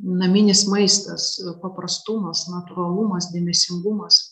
Naminis 0.03 0.65
maistas, 0.67 1.37
paprastumas, 1.63 2.49
natūralumas, 2.51 3.31
dėmesingumas 3.31 4.25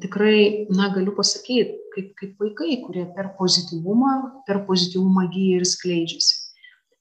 tikrai, 0.00 0.66
na, 0.72 0.88
galiu 0.94 1.12
pasakyti, 1.12 1.76
kaip, 1.94 2.12
kaip 2.16 2.40
vaikai, 2.40 2.80
kurie 2.86 3.04
per 3.16 3.34
pozityvumą, 3.38 4.44
per 4.46 4.64
pozityvumą 4.66 5.28
gyja 5.32 5.60
ir 5.60 5.66
skleidžiasi. 5.68 6.42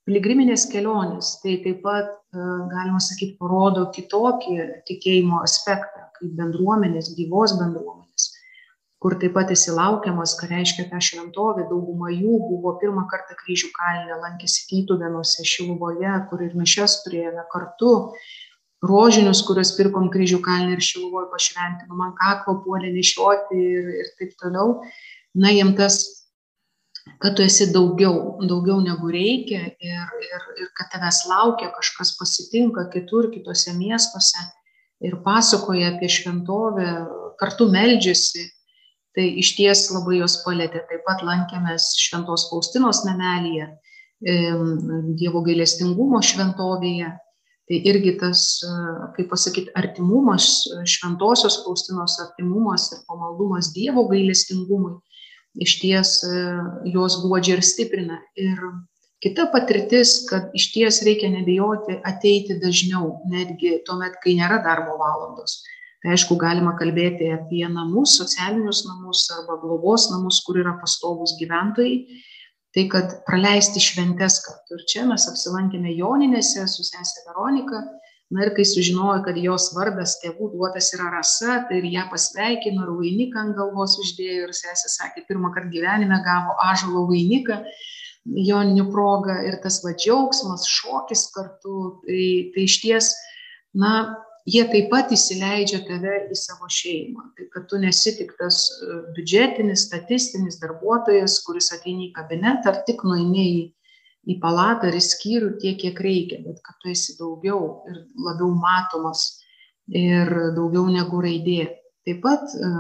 Piligriminės 0.06 0.68
kelionės 0.70 1.40
tai 1.42 1.56
taip 1.64 1.82
pat, 1.82 2.12
galima 2.36 3.00
sakyti, 3.02 3.38
parodo 3.40 3.88
kitokį 3.96 4.84
tikėjimo 4.86 5.40
aspektą, 5.42 6.10
kaip 6.20 6.36
bendruomenės, 6.38 7.16
gyvos 7.18 7.56
bendruomenės, 7.58 8.05
kur 9.06 9.14
taip 9.22 9.36
pat 9.38 9.52
esi 9.54 9.70
laukiamas, 9.70 10.32
ką 10.40 10.48
reiškia 10.50 10.88
ta 10.90 10.98
šventovė, 10.98 11.68
dauguma 11.70 12.08
jų 12.10 12.40
buvo 12.48 12.72
pirmą 12.82 13.04
kartą 13.12 13.36
kryžių 13.38 13.68
kalne, 13.76 14.16
lankėsi 14.18 14.64
Kytuvėnuose, 14.66 15.46
Šiluvoje, 15.46 16.14
kur 16.32 16.42
ir 16.42 16.56
mišes 16.58 16.96
turėjome 17.04 17.44
kartu, 17.52 17.92
rožinius, 18.82 19.44
kuriuos 19.46 19.76
pirkom 19.78 20.10
kryžių 20.10 20.40
kalnį 20.48 20.74
ir 20.80 20.82
šiluvoj 20.88 21.28
pašventino, 21.36 21.94
man 22.00 22.16
kaklo 22.18 22.58
puolė 22.64 22.90
nešioti 22.96 23.60
ir, 23.62 23.92
ir 24.02 24.10
taip 24.18 24.34
toliau. 24.42 24.74
Na, 25.38 25.54
jiem 25.54 25.76
tas, 25.78 26.00
kad 27.22 27.38
tu 27.38 27.46
esi 27.46 27.70
daugiau, 27.78 28.40
daugiau 28.42 28.80
negu 28.82 29.14
reikia 29.14 29.68
ir, 29.70 30.18
ir, 30.32 30.50
ir 30.66 30.74
kad 30.82 30.90
tavęs 30.96 31.28
laukia, 31.30 31.70
kažkas 31.78 32.16
pasitinka 32.18 32.90
kitur, 32.98 33.30
kitose 33.38 33.78
miestuose 33.78 34.50
ir 35.06 35.22
pasakoja 35.22 35.94
apie 35.94 36.10
šventovę, 36.10 36.90
kartu 37.38 37.70
meldžiasi, 37.70 38.48
tai 39.16 39.30
iš 39.42 39.56
ties 39.58 39.88
labai 39.94 40.20
jos 40.20 40.40
palėtė. 40.46 40.84
Taip 40.90 41.04
pat 41.08 41.24
lankėmės 41.26 41.94
Šventos 42.00 42.50
Faustinos 42.52 43.04
namelėje, 43.08 43.72
Dievo 44.26 45.42
gailestingumo 45.46 46.22
šventovėje. 46.24 47.12
Tai 47.66 47.78
irgi 47.90 48.14
tas 48.22 48.62
kaip 49.16 49.28
pasakyt 49.32 49.72
artimumas 49.78 50.68
šventosios 50.86 51.58
faustinos 51.64 52.20
artimumas 52.22 52.92
ir 52.94 53.00
pamaldumas 53.10 53.72
dievo 53.74 54.04
gailestingumui 54.12 55.00
išties 55.66 56.20
juos 56.94 57.18
guodžia 57.24 57.58
ir 57.58 57.64
stiprina. 57.66 58.20
Ir 58.38 58.62
kita 59.26 59.48
patirtis 59.54 60.28
kad 60.30 60.54
išties 60.58 61.02
reikia 61.08 61.32
nebijoti 61.34 61.98
ateiti 62.06 62.60
dažniau 62.62 63.24
netgi 63.32 63.80
tuomet 63.88 64.20
kai 64.22 64.38
nėra 64.38 64.62
darbo 64.62 65.00
valandos 65.02 65.64
tai 66.06 66.14
aišku 66.14 66.38
galima 66.38 66.76
kalbėti 66.78 67.32
apie 67.34 67.66
namus 67.66 68.14
socialinius 68.22 68.86
namus 68.86 69.26
arba 69.34 69.58
globos 69.64 70.06
namus 70.14 70.44
kur 70.46 70.62
yra 70.62 70.78
pastovūs 70.78 71.34
gyventojai 71.42 71.96
tai 72.76 72.90
kad 72.92 73.14
praleisti 73.24 73.80
šventes 73.80 74.42
kartu. 74.44 74.76
Ir 74.76 74.88
čia 74.92 75.06
mes 75.08 75.26
apsilankėme 75.32 75.94
Joninėse 75.96 76.66
su 76.68 76.84
sesė 76.84 77.24
Veronika. 77.30 77.80
Na 78.34 78.42
ir 78.42 78.52
kai 78.58 78.66
sužinojo, 78.68 79.22
kad 79.24 79.38
jos 79.40 79.70
vardas 79.76 80.18
tėvų 80.20 80.50
duotas 80.56 80.90
yra 80.98 81.12
rasa, 81.14 81.60
tai 81.70 81.78
ir 81.80 81.86
ją 81.94 82.08
pasveikino 82.12 82.84
ir 82.84 82.92
vainiką 82.98 83.44
ant 83.44 83.56
galvos 83.56 83.96
uždėjo. 84.02 84.50
Ir 84.50 84.56
sesė 84.58 84.92
sakė, 84.92 85.24
pirmą 85.30 85.54
kartą 85.56 85.72
gyvenime 85.72 86.18
gavo 86.26 86.58
ažalo 86.66 87.06
vainiką 87.12 87.62
joninių 88.26 88.88
progą 88.90 89.38
ir 89.46 89.60
tas 89.64 89.78
va 89.86 89.94
džiaugsmas, 89.94 90.66
šokis 90.68 91.30
kartu. 91.38 91.78
Tai, 92.04 92.26
tai 92.56 92.66
iš 92.66 92.80
ties, 92.84 93.12
na, 93.78 93.94
jie 94.46 94.64
taip 94.70 94.92
pat 94.92 95.14
įsileidžia 95.14 95.82
tave 95.88 96.18
į 96.32 96.38
savo 96.38 96.70
šeimą. 96.72 97.32
Tai 97.38 97.48
kad 97.54 97.66
tu 97.70 97.80
nesi 97.82 98.14
tik 98.18 98.36
tas 98.40 98.68
e, 98.78 99.00
biudžetinis, 99.16 99.88
statistinis 99.88 100.60
darbuotojas, 100.62 101.40
kuris 101.46 101.72
ateini 101.76 102.10
į 102.10 102.14
kabinetą 102.18 102.72
ar 102.72 102.84
tik 102.88 103.02
nueini 103.08 103.46
į, 103.46 103.64
į 104.36 104.38
palatą 104.44 104.92
ar 104.92 105.00
į 105.00 105.02
skyrių 105.06 105.56
tiek, 105.64 105.80
kiek 105.82 106.02
reikia, 106.02 106.44
bet 106.46 106.62
kad 106.66 106.78
tu 106.82 106.94
esi 106.94 107.18
daugiau 107.18 107.88
ir 107.90 108.06
labiau 108.28 108.54
matomas 108.54 109.26
ir 109.90 110.30
daugiau 110.58 110.86
negu 110.94 111.26
raidė. 111.26 111.66
Taip 112.06 112.22
pat 112.22 112.46
e, 112.54 112.72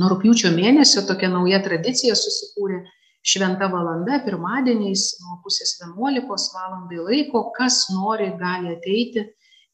nuo 0.00 0.12
rūpiučio 0.12 0.50
mėnesio 0.54 1.06
tokia 1.06 1.30
nauja 1.30 1.62
tradicija 1.62 2.18
susikūrė 2.18 2.82
šventa 3.26 3.66
valanda 3.70 4.20
pirmadieniais 4.22 5.08
nuo 5.22 5.40
pusės 5.42 5.78
11 5.82 6.52
valandai 6.54 7.00
laiko, 7.02 7.48
kas 7.54 7.84
nori 7.94 8.32
gali 8.38 8.74
ateiti 8.74 9.28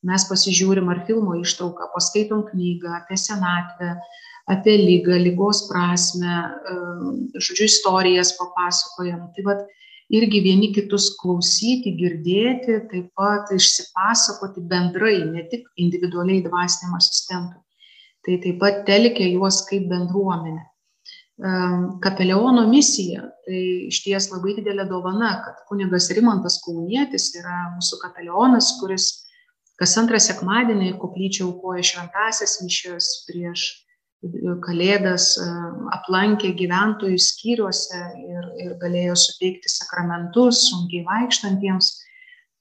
mes 0.07 0.25
pasižiūrim 0.29 0.91
ar 0.93 1.05
filmo 1.07 1.37
ištrauką, 1.41 1.91
paskaitom 1.95 2.45
knygą 2.49 2.97
apie 2.99 3.19
senatvę, 3.21 3.95
apie 4.51 4.75
lygą, 4.81 5.19
lygos 5.23 5.67
prasme, 5.69 6.41
žodžiu, 7.39 7.69
istorijas 7.69 8.35
papasakojam. 8.39 9.29
Tai 9.37 9.47
vad 9.47 9.63
irgi 10.13 10.43
vieni 10.45 10.73
kitus 10.75 11.13
klausyti, 11.21 11.95
girdėti, 11.99 12.81
taip 12.91 13.13
pat 13.19 13.53
išsipasakoti 13.55 14.65
bendrai, 14.69 15.21
ne 15.31 15.47
tik 15.51 15.69
individualiai 15.81 16.43
dvasiniam 16.45 16.99
asistentui. 16.99 17.63
Tai 18.23 18.37
taip 18.43 18.61
pat 18.63 18.85
telkia 18.87 19.31
juos 19.31 19.63
kaip 19.71 19.89
bendruomenė. 19.91 20.67
Kapeliono 22.03 22.69
misija, 22.69 23.25
tai 23.47 23.61
iš 23.89 24.03
ties 24.05 24.29
labai 24.31 24.53
didelė 24.59 24.85
dovana, 24.87 25.33
kad 25.43 25.65
kunigas 25.67 26.11
Rimantas 26.15 26.61
Kaunietis 26.63 27.33
yra 27.39 27.73
mūsų 27.73 27.99
kapelionas, 28.03 28.77
kuris 28.79 29.22
Kas 29.83 29.97
antrą 29.99 30.21
sekmadienį 30.23 30.93
koplyčia 31.03 31.43
aukoja 31.49 31.83
šventasias 31.83 32.61
mišias 32.63 33.09
prieš 33.27 33.65
e, 34.23 34.55
kalėdas, 34.63 35.33
e, 35.43 35.47
aplankė 35.97 36.53
gyventojų 36.61 37.19
skyriuose 37.19 38.03
ir, 38.23 38.47
ir 38.63 38.77
galėjo 38.85 39.17
suteikti 39.25 39.73
sakramentus 39.73 40.69
sunkiai 40.69 41.03
vaikštantiems. 41.09 41.91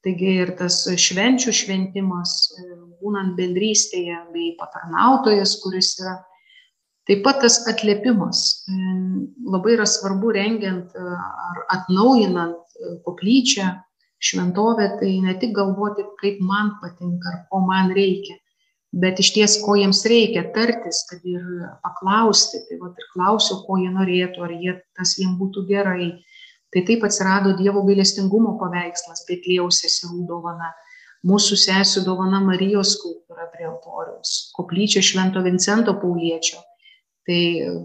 Taigi 0.01 0.33
ir 0.41 0.55
tas 0.57 0.79
švenčių 0.97 1.53
šventimas, 1.53 2.31
būnant 3.03 3.35
bendrystėje 3.37 4.17
bei 4.33 4.55
patarnautojas, 4.57 5.59
kuris 5.61 5.93
yra 6.01 6.17
Taip 7.09 7.23
pat 7.25 7.39
tas 7.41 7.55
atlėpimas 7.69 8.41
labai 9.49 9.73
yra 9.73 9.87
svarbu 9.89 10.35
rengiant 10.37 10.93
ar 10.95 11.61
atnaujinant 11.73 12.75
koplyčią, 13.07 13.71
šventovę, 14.21 14.87
tai 14.99 15.15
ne 15.25 15.35
tik 15.41 15.55
galvoti, 15.57 16.05
kaip 16.21 16.41
man 16.45 16.75
patinka 16.81 17.31
ar 17.31 17.37
ko 17.49 17.61
man 17.65 17.91
reikia, 17.95 18.37
bet 18.91 19.19
iš 19.23 19.31
ties, 19.35 19.57
ko 19.63 19.77
jiems 19.79 20.03
reikia, 20.09 20.43
tartis, 20.55 21.01
kad 21.09 21.23
ir 21.27 21.41
paklausti, 21.83 22.61
tai 22.67 22.77
va 22.81 22.91
ir 22.91 23.07
klausiu, 23.15 23.61
ko 23.65 23.79
jie 23.81 23.89
norėtų, 23.93 24.45
ar 24.45 24.53
jie, 24.53 24.75
tas 24.97 25.15
jiems 25.19 25.39
būtų 25.39 25.65
gerai. 25.69 26.11
Tai 26.71 26.85
taip 26.87 27.03
atsirado 27.03 27.51
Dievo 27.59 27.81
gailestingumo 27.83 28.55
paveikslas, 28.61 29.25
Betlėjaus 29.27 29.81
seserų 29.83 30.21
dovana, 30.29 30.69
mūsų 31.27 31.57
sesijų 31.59 32.05
dovana 32.05 32.39
Marijos 32.43 32.95
skulptūra 32.95 33.49
prie 33.51 33.67
altoriaus, 33.67 34.51
koplyčia 34.55 35.03
Švento 35.03 35.43
Vincento 35.43 35.97
Pauliečio, 35.99 36.61
tai 37.27 37.41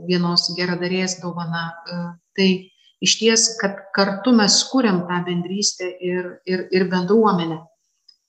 vienos 0.07 0.47
geradarės 0.57 1.19
dovana. 1.23 1.69
Tai 2.37 2.49
iš 3.05 3.19
ties, 3.21 3.49
kad 3.61 3.79
kartu 3.97 4.33
mes 4.37 4.59
kuriam 4.71 5.03
tą 5.09 5.23
bendrystę 5.27 5.89
ir, 6.01 6.31
ir, 6.49 6.67
ir 6.73 6.87
bendruomenę. 6.93 7.61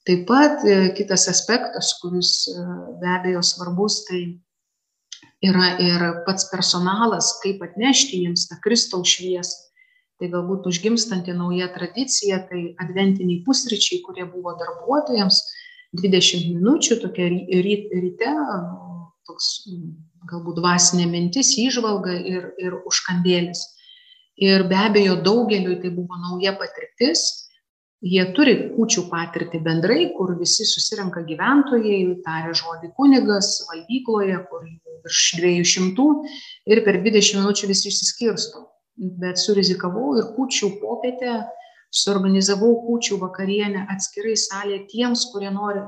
Taip 0.07 0.23
pat 0.27 0.63
e, 0.63 0.89
kitas 0.95 1.27
aspektas, 1.27 1.93
kuris 2.01 2.47
e, 2.47 2.65
be 3.01 3.09
abejo 3.11 3.43
svarbus, 3.43 4.05
tai 4.07 4.21
yra 5.43 5.73
ir 5.83 6.03
pats 6.25 6.47
personalas, 6.51 7.33
kaip 7.43 7.63
atnešti 7.65 8.23
jiems 8.23 8.47
tą 8.49 8.59
Kristaus 8.63 9.17
šviesą. 9.17 9.65
Tai 10.17 10.31
galbūt 10.33 10.65
užgimstanti 10.65 11.35
nauja 11.37 11.67
tradicija, 11.69 12.39
tai 12.49 12.71
adventiniai 12.81 13.43
pusryčiai, 13.45 13.99
kurie 14.01 14.25
buvo 14.25 14.55
darbuotojams 14.57 15.43
20 15.93 16.55
minučių, 16.55 16.97
tokia 17.03 17.27
ryt, 17.29 17.91
ryte, 17.93 18.31
toks 19.29 19.51
galbūt 20.27 20.57
dvasinė 20.57 21.05
mintis, 21.11 21.53
įžvalga 21.61 22.15
ir, 22.17 22.49
ir 22.57 22.79
užkandėlis. 22.89 23.61
Ir 24.37 24.67
be 24.69 24.77
abejo, 24.77 25.15
daugeliu 25.25 25.79
tai 25.81 25.89
buvo 25.89 26.17
nauja 26.21 26.53
patirtis. 26.59 27.25
Jie 28.05 28.21
turi 28.37 28.53
kučių 28.75 29.07
patirtį 29.09 29.59
bendrai, 29.65 30.11
kur 30.13 30.35
visi 30.37 30.67
susirenka 30.69 31.23
gyventojai, 31.25 32.03
taria 32.21 32.53
žodį 32.53 32.91
kunigas 32.93 33.55
valdykloje, 33.65 34.37
kur 34.51 34.67
virš 35.07 35.21
200 35.41 36.05
ir 36.69 36.83
per 36.85 36.99
20 37.01 37.39
minučių 37.39 37.69
visi 37.71 37.89
išsiskirsto. 37.89 38.67
Bet 38.97 39.41
surizikavau 39.41 40.13
ir 40.21 40.29
kučių 40.35 40.75
popietę, 40.83 41.39
suorganizavau 41.89 42.75
kučių 42.85 43.17
vakarienę 43.23 43.87
atskirai 43.89 44.37
salėje 44.37 44.83
tiems, 44.93 45.25
kurie 45.33 45.49
nori 45.53 45.81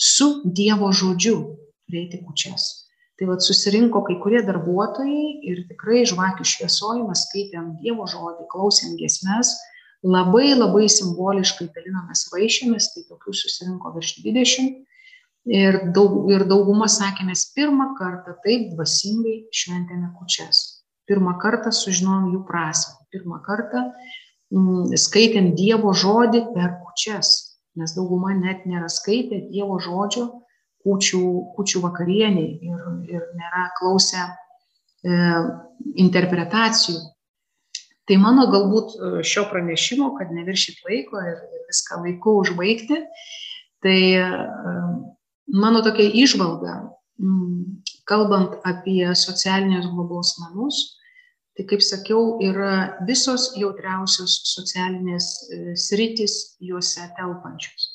su 0.00 0.38
Dievo 0.48 0.88
žodžiu 0.96 1.36
turėti 1.84 2.24
kučias 2.24 2.81
tai 3.22 3.28
vat 3.30 3.42
susirinko 3.46 4.00
kai 4.02 4.16
kurie 4.18 4.40
darbuotojai 4.42 5.46
ir 5.46 5.60
tikrai 5.68 6.00
žvakių 6.10 6.42
šviesoj 6.42 7.04
mes 7.06 7.20
skaitėm 7.28 7.68
Dievo 7.78 8.08
žodį, 8.10 8.48
klausėm 8.50 8.96
giesmes, 8.98 9.52
labai 10.02 10.56
labai 10.56 10.88
simboliškai 10.90 11.68
dalinomės 11.70 12.24
vaišėmis, 12.32 12.88
tai 12.90 13.04
tokių 13.06 13.36
susirinko 13.38 13.94
virš 13.94 14.16
20. 14.24 14.82
Ir, 15.54 15.78
daug, 15.94 16.18
ir 16.34 16.48
dauguma 16.50 16.90
sakė, 16.90 17.28
mes 17.30 17.46
pirmą 17.54 17.92
kartą 17.98 18.34
taip 18.42 18.72
dvasingai 18.74 19.38
šventėme 19.54 20.10
kučias. 20.18 20.82
Pirmą 21.06 21.36
kartą 21.38 21.70
sužinojom 21.70 22.32
jų 22.34 22.42
prasme. 22.50 23.06
Pirmą 23.14 23.38
kartą 23.46 23.86
mm, 24.50 24.98
skaitėm 24.98 25.54
Dievo 25.54 25.94
žodį 25.94 26.48
per 26.56 26.74
kučias, 26.82 27.54
nes 27.78 27.94
dauguma 27.94 28.34
net 28.34 28.66
nėra 28.66 28.90
skaitę 28.90 29.44
Dievo 29.46 29.78
žodžio 29.78 30.30
kūčių, 30.82 31.22
kūčių 31.56 31.82
vakarieniai 31.84 32.52
ir, 32.68 32.84
ir 33.10 33.26
nėra 33.38 33.66
klausę 33.78 34.22
e, 34.26 35.18
interpretacijų. 36.02 37.00
Tai 38.08 38.18
mano 38.22 38.48
galbūt 38.50 38.96
e, 38.96 39.12
šio 39.26 39.46
pranešimo, 39.50 40.12
kad 40.18 40.32
neviršit 40.34 40.82
laiko 40.88 41.22
ir, 41.22 41.38
ir 41.38 41.68
viską 41.70 42.02
laiku 42.02 42.38
užbaigti, 42.42 42.98
tai 43.84 44.00
e, 44.18 44.26
mano 45.52 45.84
tokia 45.86 46.10
išvalga, 46.24 46.80
kalbant 48.10 48.58
apie 48.66 49.06
socialinės 49.18 49.86
globos 49.92 50.34
namus, 50.42 50.82
tai 51.56 51.66
kaip 51.68 51.84
sakiau, 51.84 52.38
yra 52.42 52.98
visos 53.06 53.52
jautriausios 53.60 54.40
socialinės 54.50 55.32
e, 55.46 55.64
sritis 55.78 56.56
juose 56.64 57.06
telpančios 57.18 57.91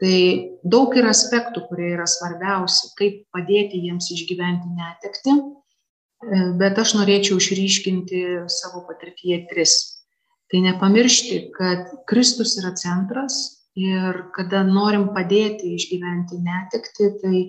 tai 0.00 0.16
daug 0.64 0.94
yra 0.96 1.12
aspektų 1.14 1.66
kurie 1.68 1.92
yra 1.94 2.06
svarbiausi 2.08 2.92
kaip 2.98 3.22
padėti 3.34 3.82
jiems 3.84 4.10
išgyventi 4.14 4.72
netektį 4.78 5.36
e, 5.36 6.42
bet 6.60 6.80
aš 6.80 6.96
norėčiau 6.98 7.38
išryškinti 7.40 8.24
savo 8.52 8.84
patirtyje 8.88 9.44
tris. 9.52 9.78
Tai 10.50 10.64
nepamiršti 10.66 11.40
kad 11.54 11.92
kristus 12.10 12.56
yra 12.58 12.72
centras 12.74 13.38
ir 13.78 14.24
kada 14.34 14.64
norim 14.66 15.10
padėti 15.14 15.76
išgyventi 15.76 16.40
netektį 16.42 17.10
tai 17.22 17.44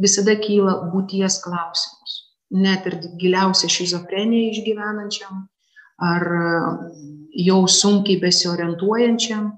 visada 0.00 0.38
kyla 0.40 0.78
būties 0.94 1.42
klausimus 1.44 2.20
net 2.50 2.86
ir 2.90 2.98
giliausią 3.20 3.70
šizofreniją 3.70 4.50
išgyvenančiam 4.50 5.44
ar 6.02 6.24
jau 7.36 7.60
sunkiai 7.68 8.18
besiorientuojančiam 8.22 9.50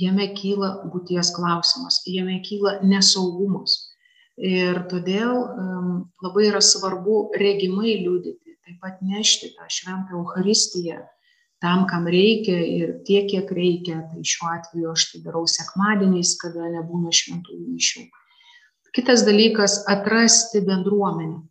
jame 0.00 0.28
kyla 0.36 0.70
būties 0.92 1.32
klausimas, 1.36 2.02
jame 2.06 2.40
kyla 2.46 2.78
nesaugumas. 2.84 3.78
Ir 4.36 4.82
todėl 4.90 5.32
um, 5.32 5.92
labai 6.20 6.50
yra 6.50 6.60
svarbu 6.60 7.30
regimai 7.40 7.96
liūdėti, 8.02 8.56
taip 8.66 8.82
pat 8.82 9.00
nešti 9.00 9.54
tą 9.56 9.68
šventą 9.72 10.18
Euharistiją 10.18 11.00
tam, 11.64 11.86
kam 11.88 12.04
reikia 12.04 12.58
ir 12.60 12.92
tiek, 13.08 13.30
kiek 13.30 13.50
reikia. 13.56 14.02
Tai 14.10 14.20
šiuo 14.20 14.50
atveju 14.52 14.92
aš 14.92 15.06
tai 15.12 15.22
darau 15.24 15.46
sekmadieniais, 15.48 16.34
kada 16.42 16.68
nebūna 16.74 17.14
šventųjų 17.16 17.64
mišių. 17.64 18.04
Kitas 18.96 19.24
dalykas- 19.28 19.84
atrasti 19.94 20.64
bendruomenę. 20.64 21.42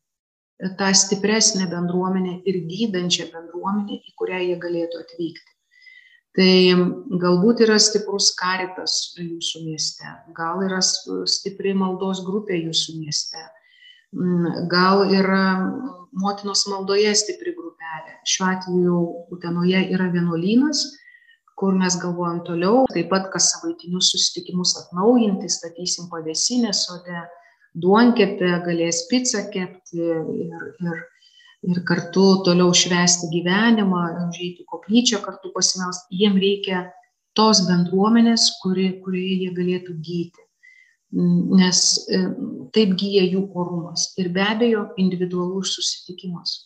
tą 0.79 0.87
stipresnę 0.95 1.65
bendruomenę 1.67 2.39
ir 2.47 2.55
gydančią 2.69 3.25
bendruomenę, 3.31 3.97
į 4.07 4.13
kurią 4.15 4.39
jie 4.39 4.55
galėtų 4.55 5.01
atvykti 5.03 5.54
tai 6.35 6.75
galbūt 7.23 7.63
yra 7.65 7.77
stiprus 7.79 8.31
karitas 8.35 9.15
jūsų 9.19 9.63
mieste, 9.65 10.09
gal 10.35 10.63
yra 10.65 10.81
stipri 10.83 11.73
maldos 11.77 12.23
grupė 12.27 12.59
jūsų 12.65 12.97
mieste, 12.99 13.43
gal 14.71 15.05
yra 15.15 15.45
motinos 16.15 16.65
maldoje 16.71 17.13
stipri 17.15 17.55
grupelė. 17.55 18.19
Šiuo 18.27 18.51
atveju 18.51 18.99
Utenoje 19.35 19.81
yra 19.95 20.09
vienuolynas, 20.11 20.83
kur 21.59 21.75
mes 21.79 21.95
galvojam 22.01 22.41
toliau, 22.47 22.83
taip 22.91 23.09
pat 23.11 23.29
kas 23.33 23.53
savaitinius 23.53 24.11
susitikimus 24.11 24.75
atnaujinti, 24.81 25.49
statysim 25.51 26.09
pavėsinę 26.11 26.71
sode, 26.75 27.25
duonkepę, 27.79 28.51
galės 28.67 29.05
pizzą 29.11 29.45
kepti 29.51 30.03
ir, 30.03 30.65
ir 30.83 31.03
ir 31.71 31.81
kartu 31.87 32.25
toliau 32.45 32.73
švęsti 32.73 33.29
gyvenimą, 33.33 34.01
užeiti 34.29 34.65
koplyčią 34.69 35.21
kartu 35.25 35.51
pasimelst, 35.55 36.07
jiem 36.11 36.37
reikia 36.41 36.85
tos 37.37 37.63
bendruomenės, 37.67 38.49
kuri, 38.61 38.89
kurioje 39.03 39.35
jie 39.43 39.51
galėtų 39.57 39.95
gyti. 40.07 40.45
Nes 41.59 41.81
e, 42.11 42.21
taip 42.75 42.95
gyja 42.99 43.23
jų 43.23 43.45
orumas. 43.55 44.09
Ir 44.19 44.31
be 44.35 44.43
abejo, 44.43 44.87
individualus 44.99 45.75
susitikimas. 45.77 46.57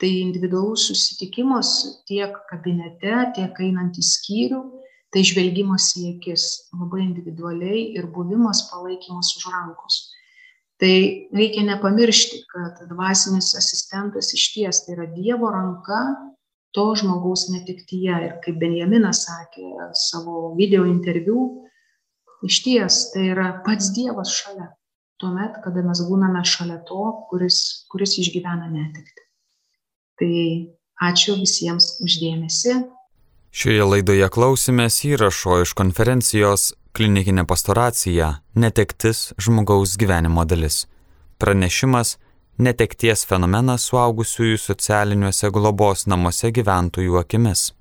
Tai 0.00 0.10
individualus 0.10 0.88
susitikimas 0.90 2.02
tiek 2.08 2.34
kabinete, 2.50 3.14
tiek 3.36 3.62
einant 3.64 3.96
į 3.96 4.04
skyrių, 4.04 4.60
tai 5.14 5.22
žvelgimas 5.24 5.92
į 5.96 6.16
akis 6.16 6.46
labai 6.74 7.06
individualiai 7.06 7.86
ir 7.96 8.10
buvimas 8.12 8.66
palaikymas 8.72 9.32
už 9.38 9.48
rankos 9.54 10.02
tai 10.80 11.28
reikia 11.32 11.64
nepamiršti 11.64 12.42
kad 12.52 12.80
dvasinis 12.90 13.54
asistentas 13.58 14.32
išties 14.36 14.84
tai 14.84 14.96
yra 14.96 15.06
dievo 15.14 15.50
ranka 15.52 16.00
to 16.76 16.86
žmogaus 17.00 17.46
netektyje. 17.52 18.16
Ir 18.28 18.34
kaip 18.44 18.58
benjaminas 18.60 19.24
sakė 19.28 19.92
savo 19.96 20.52
video 20.58 20.84
interviu 20.88 21.46
išties 22.44 23.06
tai 23.14 23.30
yra 23.32 23.52
pats 23.64 23.92
dievas 23.96 24.34
šalia. 24.36 24.68
Tuomet 25.16 25.62
kada 25.64 25.80
mes 25.86 26.02
būname 26.04 26.42
šalia 26.44 26.82
to 26.88 27.12
kuris 27.30 27.86
kuris 27.92 28.18
išgyvena 28.20 28.68
netektį. 28.68 29.24
Tai 30.20 30.34
ačiū 31.08 31.38
visiems 31.40 31.96
uždėmesi. 32.04 32.76
Šioje 33.56 33.84
laidoje 33.88 34.28
klausimės 34.32 34.98
įrašo 35.08 35.62
iš 35.64 35.72
konferencijos 35.78 36.74
klinikinė 36.96 37.44
pastoracija- 37.44 38.28
netektis 38.62 39.32
žmogaus 39.38 39.96
gyvenimo 40.00 40.44
dalis. 40.44 40.86
Pranešimas- 41.38 42.16
netekties 42.66 43.26
fenomenas 43.26 43.90
suaugusiųjų 43.90 44.58
socialiniuose 44.58 45.50
globos 45.50 46.06
namuose 46.06 46.50
gyventojų 46.50 47.20
akimis. 47.20 47.72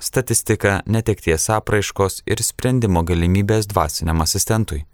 statistika, 0.00 0.80
netekties 0.86 1.50
apraiškos 1.50 2.22
ir 2.26 2.42
sprendimo 2.42 3.02
galimybės 3.02 3.66
dvasiniam 3.66 4.20
asistentui. 4.20 4.84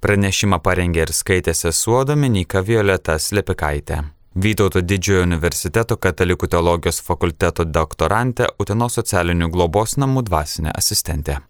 Pranešimą 0.00 0.58
parengė 0.64 1.02
ir 1.04 1.12
skaitė 1.12 1.54
sesuo 1.54 2.04
Dominika 2.04 2.62
Violeta 2.62 3.18
Slepikaitė. 3.18 4.04
Vytauto 4.34 4.80
didžiojo 4.80 5.22
universiteto 5.22 5.96
katalikų 5.96 6.48
teologijos 6.48 7.02
fakulteto 7.02 7.64
doktorantė 7.64 8.46
Uteno 8.58 8.88
socialinių 8.88 9.50
globos 9.50 9.96
namų 9.96 10.22
dvasinė 10.22 10.72
asistentė. 10.72 11.49